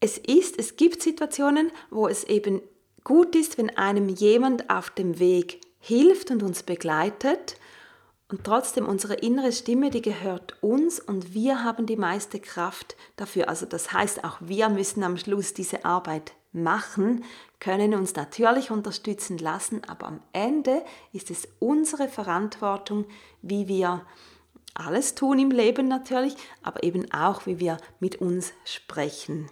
Es 0.00 0.18
ist, 0.18 0.58
es 0.58 0.76
gibt 0.76 1.02
Situationen, 1.02 1.70
wo 1.90 2.08
es 2.08 2.24
eben 2.24 2.62
gut 3.04 3.34
ist, 3.34 3.58
wenn 3.58 3.76
einem 3.76 4.08
jemand 4.08 4.70
auf 4.70 4.90
dem 4.90 5.18
Weg 5.18 5.60
hilft 5.78 6.30
und 6.30 6.42
uns 6.42 6.62
begleitet. 6.62 7.56
Und 8.28 8.44
trotzdem 8.44 8.86
unsere 8.86 9.14
innere 9.14 9.50
Stimme, 9.50 9.90
die 9.90 10.02
gehört 10.02 10.56
uns 10.62 11.00
und 11.00 11.34
wir 11.34 11.64
haben 11.64 11.86
die 11.86 11.96
meiste 11.96 12.38
Kraft 12.38 12.96
dafür. 13.16 13.48
Also 13.48 13.66
das 13.66 13.92
heißt, 13.92 14.22
auch 14.22 14.38
wir 14.40 14.68
müssen 14.68 15.02
am 15.02 15.16
Schluss 15.16 15.52
diese 15.52 15.84
Arbeit 15.84 16.32
machen, 16.52 17.24
können 17.58 17.94
uns 17.94 18.14
natürlich 18.14 18.70
unterstützen 18.70 19.38
lassen, 19.38 19.82
aber 19.84 20.06
am 20.06 20.22
Ende 20.32 20.84
ist 21.12 21.30
es 21.30 21.48
unsere 21.58 22.08
Verantwortung, 22.08 23.04
wie 23.42 23.68
wir 23.68 24.04
alles 24.74 25.14
tun 25.14 25.38
im 25.38 25.50
Leben 25.50 25.88
natürlich, 25.88 26.34
aber 26.62 26.82
eben 26.82 27.10
auch, 27.12 27.46
wie 27.46 27.58
wir 27.58 27.78
mit 27.98 28.16
uns 28.16 28.52
sprechen. 28.64 29.50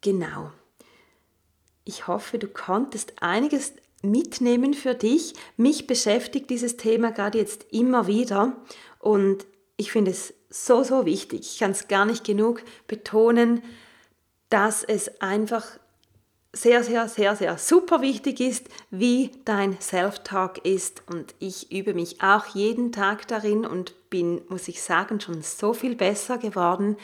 Genau. 0.00 0.50
Ich 1.84 2.06
hoffe, 2.06 2.38
du 2.38 2.48
konntest 2.48 3.22
einiges 3.22 3.72
mitnehmen 4.02 4.74
für 4.74 4.94
dich. 4.94 5.34
Mich 5.56 5.86
beschäftigt 5.86 6.50
dieses 6.50 6.76
Thema 6.76 7.10
gerade 7.10 7.38
jetzt 7.38 7.66
immer 7.72 8.06
wieder 8.06 8.56
und 8.98 9.46
ich 9.76 9.92
finde 9.92 10.10
es 10.10 10.34
so, 10.50 10.82
so 10.82 11.06
wichtig. 11.06 11.40
Ich 11.40 11.58
kann 11.58 11.72
es 11.72 11.88
gar 11.88 12.04
nicht 12.04 12.24
genug 12.24 12.62
betonen, 12.86 13.62
dass 14.50 14.84
es 14.84 15.20
einfach 15.20 15.64
sehr, 16.52 16.82
sehr, 16.82 17.08
sehr, 17.08 17.36
sehr 17.36 17.58
super 17.58 18.00
wichtig 18.00 18.40
ist, 18.40 18.68
wie 18.90 19.30
dein 19.44 19.80
Self-Talk 19.80 20.64
ist. 20.64 21.02
Und 21.06 21.34
ich 21.38 21.70
übe 21.70 21.94
mich 21.94 22.22
auch 22.22 22.46
jeden 22.46 22.90
Tag 22.90 23.28
darin 23.28 23.66
und 23.66 24.10
bin, 24.10 24.40
muss 24.48 24.68
ich 24.68 24.82
sagen, 24.82 25.20
schon 25.20 25.42
so 25.42 25.74
viel 25.74 25.94
besser 25.94 26.38
geworden. 26.38 26.96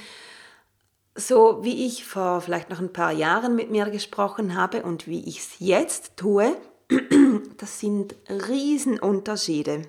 So 1.14 1.62
wie 1.62 1.86
ich 1.86 2.04
vor 2.04 2.40
vielleicht 2.40 2.70
noch 2.70 2.80
ein 2.80 2.92
paar 2.92 3.12
Jahren 3.12 3.54
mit 3.54 3.70
mir 3.70 3.88
gesprochen 3.90 4.56
habe 4.56 4.82
und 4.82 5.06
wie 5.06 5.28
ich 5.28 5.38
es 5.38 5.56
jetzt 5.58 6.16
tue, 6.16 6.56
das 7.58 7.80
sind 7.80 8.16
Riesenunterschiede. 8.28 9.82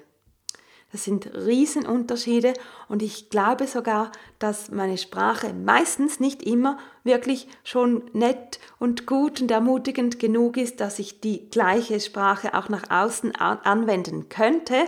Das 0.96 1.04
sind 1.04 1.30
Riesenunterschiede 1.36 2.54
und 2.88 3.04
ich 3.04 3.30
glaube 3.30 3.68
sogar, 3.68 4.14
dass 4.40 4.72
meine 4.72 4.98
Sprache 4.98 5.52
meistens 5.54 6.22
nicht 6.22 6.42
immer 6.42 6.78
wirklich 7.04 7.50
schon 7.66 8.10
nett 8.14 8.62
und 8.80 9.06
gut 9.06 9.42
und 9.42 9.52
ermutigend 9.52 10.20
genug 10.20 10.56
ist, 10.56 10.80
dass 10.80 10.98
ich 11.00 11.20
die 11.20 11.50
gleiche 11.50 12.00
Sprache 12.00 12.54
auch 12.54 12.70
nach 12.70 12.90
außen 12.90 13.36
anwenden 13.36 14.30
könnte. 14.30 14.86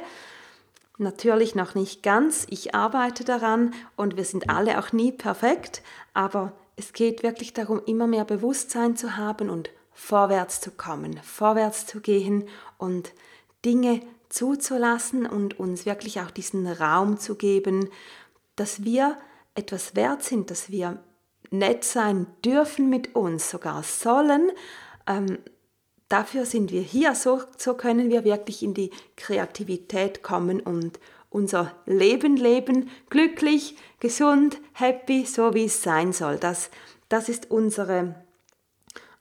Natürlich 0.97 1.55
noch 1.55 1.75
nicht 1.75 2.03
ganz, 2.03 2.47
ich 2.49 2.73
arbeite 2.73 3.25
daran 3.25 3.73
und 3.97 4.15
wir 4.15 4.23
sind 4.23 4.49
alle 4.49 4.79
auch 4.79 4.93
nie 4.93 5.11
perfekt, 5.11 5.81
aber 6.13 6.53
es 6.77 6.93
geht 6.93 7.21
wirklich 7.21 7.51
darum, 7.51 7.81
immer 7.85 8.07
mehr 8.07 8.23
Bewusstsein 8.23 8.95
zu 8.95 9.17
haben 9.17 9.49
und 9.49 9.71
vorwärts 9.91 10.61
zu 10.61 10.71
kommen, 10.71 11.19
vorwärts 11.21 11.85
zu 11.85 11.99
gehen 11.99 12.47
und 12.77 13.11
Dinge 13.65 13.99
zuzulassen 14.29 15.25
und 15.25 15.59
uns 15.59 15.85
wirklich 15.85 16.19
auch 16.21 16.31
diesen 16.31 16.67
Raum 16.67 17.17
zu 17.19 17.35
geben, 17.35 17.89
dass 18.55 18.83
wir 18.83 19.17
etwas 19.55 19.95
wert 19.95 20.23
sind, 20.23 20.51
dass 20.51 20.69
wir 20.69 20.99
nett 21.49 21.83
sein 21.83 22.27
dürfen 22.43 22.89
mit 22.89 23.15
uns, 23.15 23.49
sogar 23.49 23.83
sollen. 23.83 24.51
Ähm, 25.07 25.39
dafür 26.09 26.45
sind 26.45 26.71
wir 26.71 26.81
hier, 26.81 27.15
so, 27.15 27.41
so 27.57 27.73
können 27.73 28.09
wir 28.09 28.23
wirklich 28.23 28.63
in 28.63 28.73
die 28.73 28.91
Kreativität 29.15 30.23
kommen 30.23 30.59
und 30.59 30.99
unser 31.29 31.73
Leben 31.85 32.37
leben, 32.37 32.89
glücklich, 33.09 33.77
gesund, 33.99 34.59
happy, 34.73 35.25
so 35.25 35.53
wie 35.53 35.65
es 35.65 35.83
sein 35.83 36.13
soll. 36.13 36.37
Das, 36.37 36.69
das 37.09 37.29
ist 37.29 37.51
unsere, 37.51 38.15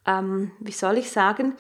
ähm, 0.07 0.53
wie 0.61 0.73
soll 0.73 0.99
ich 0.99 1.11
sagen, 1.11 1.57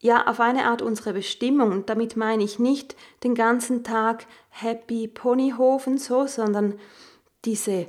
ja 0.00 0.26
auf 0.26 0.40
eine 0.40 0.66
Art 0.66 0.82
unsere 0.82 1.12
Bestimmung. 1.12 1.72
Und 1.72 1.90
damit 1.90 2.16
meine 2.16 2.42
ich 2.42 2.58
nicht 2.58 2.96
den 3.22 3.34
ganzen 3.34 3.84
Tag 3.84 4.26
Happy 4.48 5.06
Ponyhofen 5.08 5.98
so, 5.98 6.26
sondern 6.26 6.78
diese 7.44 7.88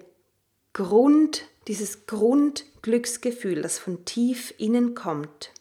Grund, 0.73 1.45
dieses 1.67 2.05
Grundglücksgefühl, 2.05 3.61
das 3.61 3.79
von 3.79 4.05
tief 4.05 4.53
innen 4.57 4.95
kommt. 4.95 5.51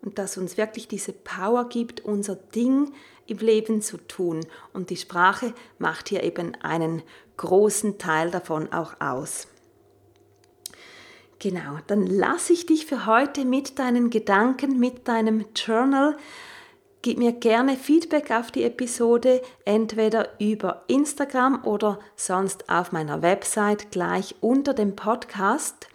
Und 0.00 0.18
das 0.18 0.36
uns 0.36 0.56
wirklich 0.56 0.88
diese 0.88 1.12
Power 1.12 1.68
gibt, 1.68 2.00
unser 2.00 2.34
Ding 2.34 2.92
im 3.26 3.38
Leben 3.38 3.82
zu 3.82 3.98
tun. 3.98 4.40
Und 4.72 4.90
die 4.90 4.96
Sprache 4.96 5.54
macht 5.78 6.08
hier 6.08 6.24
eben 6.24 6.56
einen 6.56 7.02
großen 7.36 7.98
Teil 7.98 8.30
davon 8.30 8.72
auch 8.72 9.00
aus. 9.00 9.46
Genau, 11.42 11.78
dann 11.88 12.06
lasse 12.06 12.52
ich 12.52 12.66
dich 12.66 12.86
für 12.86 13.04
heute 13.04 13.44
mit 13.44 13.80
deinen 13.80 14.10
Gedanken, 14.10 14.78
mit 14.78 15.08
deinem 15.08 15.44
Journal. 15.56 16.16
Gib 17.02 17.18
mir 17.18 17.32
gerne 17.32 17.76
Feedback 17.76 18.30
auf 18.30 18.52
die 18.52 18.62
Episode, 18.62 19.42
entweder 19.64 20.40
über 20.40 20.84
Instagram 20.86 21.64
oder 21.64 21.98
sonst 22.14 22.68
auf 22.68 22.92
meiner 22.92 23.22
Website 23.22 23.90
gleich 23.90 24.36
unter 24.40 24.72
dem 24.72 24.94
Podcast. 24.94 25.88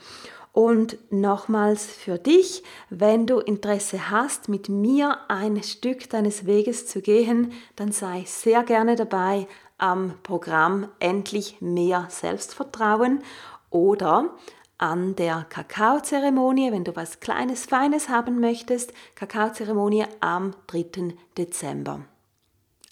Und 0.51 0.97
nochmals 1.11 1.85
für 1.85 2.17
dich, 2.17 2.61
wenn 2.89 3.25
du 3.25 3.39
Interesse 3.39 4.11
hast, 4.11 4.49
mit 4.49 4.67
mir 4.67 5.17
ein 5.29 5.63
Stück 5.63 6.09
deines 6.09 6.45
Weges 6.45 6.87
zu 6.87 6.99
gehen, 6.99 7.53
dann 7.77 7.93
sei 7.93 8.25
sehr 8.27 8.63
gerne 8.63 8.97
dabei 8.97 9.47
am 9.77 10.15
Programm 10.23 10.89
Endlich 10.99 11.61
mehr 11.61 12.07
Selbstvertrauen 12.09 13.21
oder 13.69 14.35
an 14.77 15.15
der 15.15 15.45
Kakaozeremonie, 15.49 16.71
wenn 16.71 16.83
du 16.83 16.95
was 16.95 17.19
Kleines, 17.19 17.65
Feines 17.65 18.09
haben 18.09 18.39
möchtest. 18.39 18.93
Kakaozeremonie 19.15 20.05
am 20.19 20.53
3. 20.67 21.15
Dezember. 21.37 22.01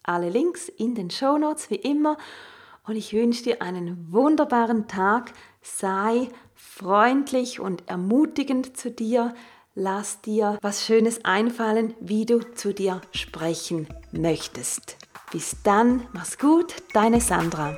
Alle 0.03 0.29
Links 0.29 0.69
in 0.69 0.95
den 0.95 1.09
Show 1.09 1.37
Notes 1.37 1.69
wie 1.69 1.75
immer. 1.75 2.17
Und 2.87 2.95
ich 2.95 3.13
wünsche 3.13 3.43
dir 3.43 3.61
einen 3.61 4.11
wunderbaren 4.11 4.87
Tag. 4.87 5.33
Sei 5.61 6.29
freundlich 6.53 7.59
und 7.59 7.87
ermutigend 7.87 8.77
zu 8.77 8.91
dir. 8.91 9.33
Lass 9.73 10.21
dir 10.21 10.57
was 10.61 10.85
Schönes 10.85 11.25
einfallen, 11.25 11.95
wie 11.99 12.25
du 12.25 12.39
zu 12.53 12.73
dir 12.73 13.01
sprechen 13.11 13.87
möchtest. 14.11 14.97
Bis 15.31 15.57
dann, 15.63 16.07
mach's 16.13 16.37
gut, 16.37 16.75
deine 16.93 17.19
Sandra. 17.19 17.75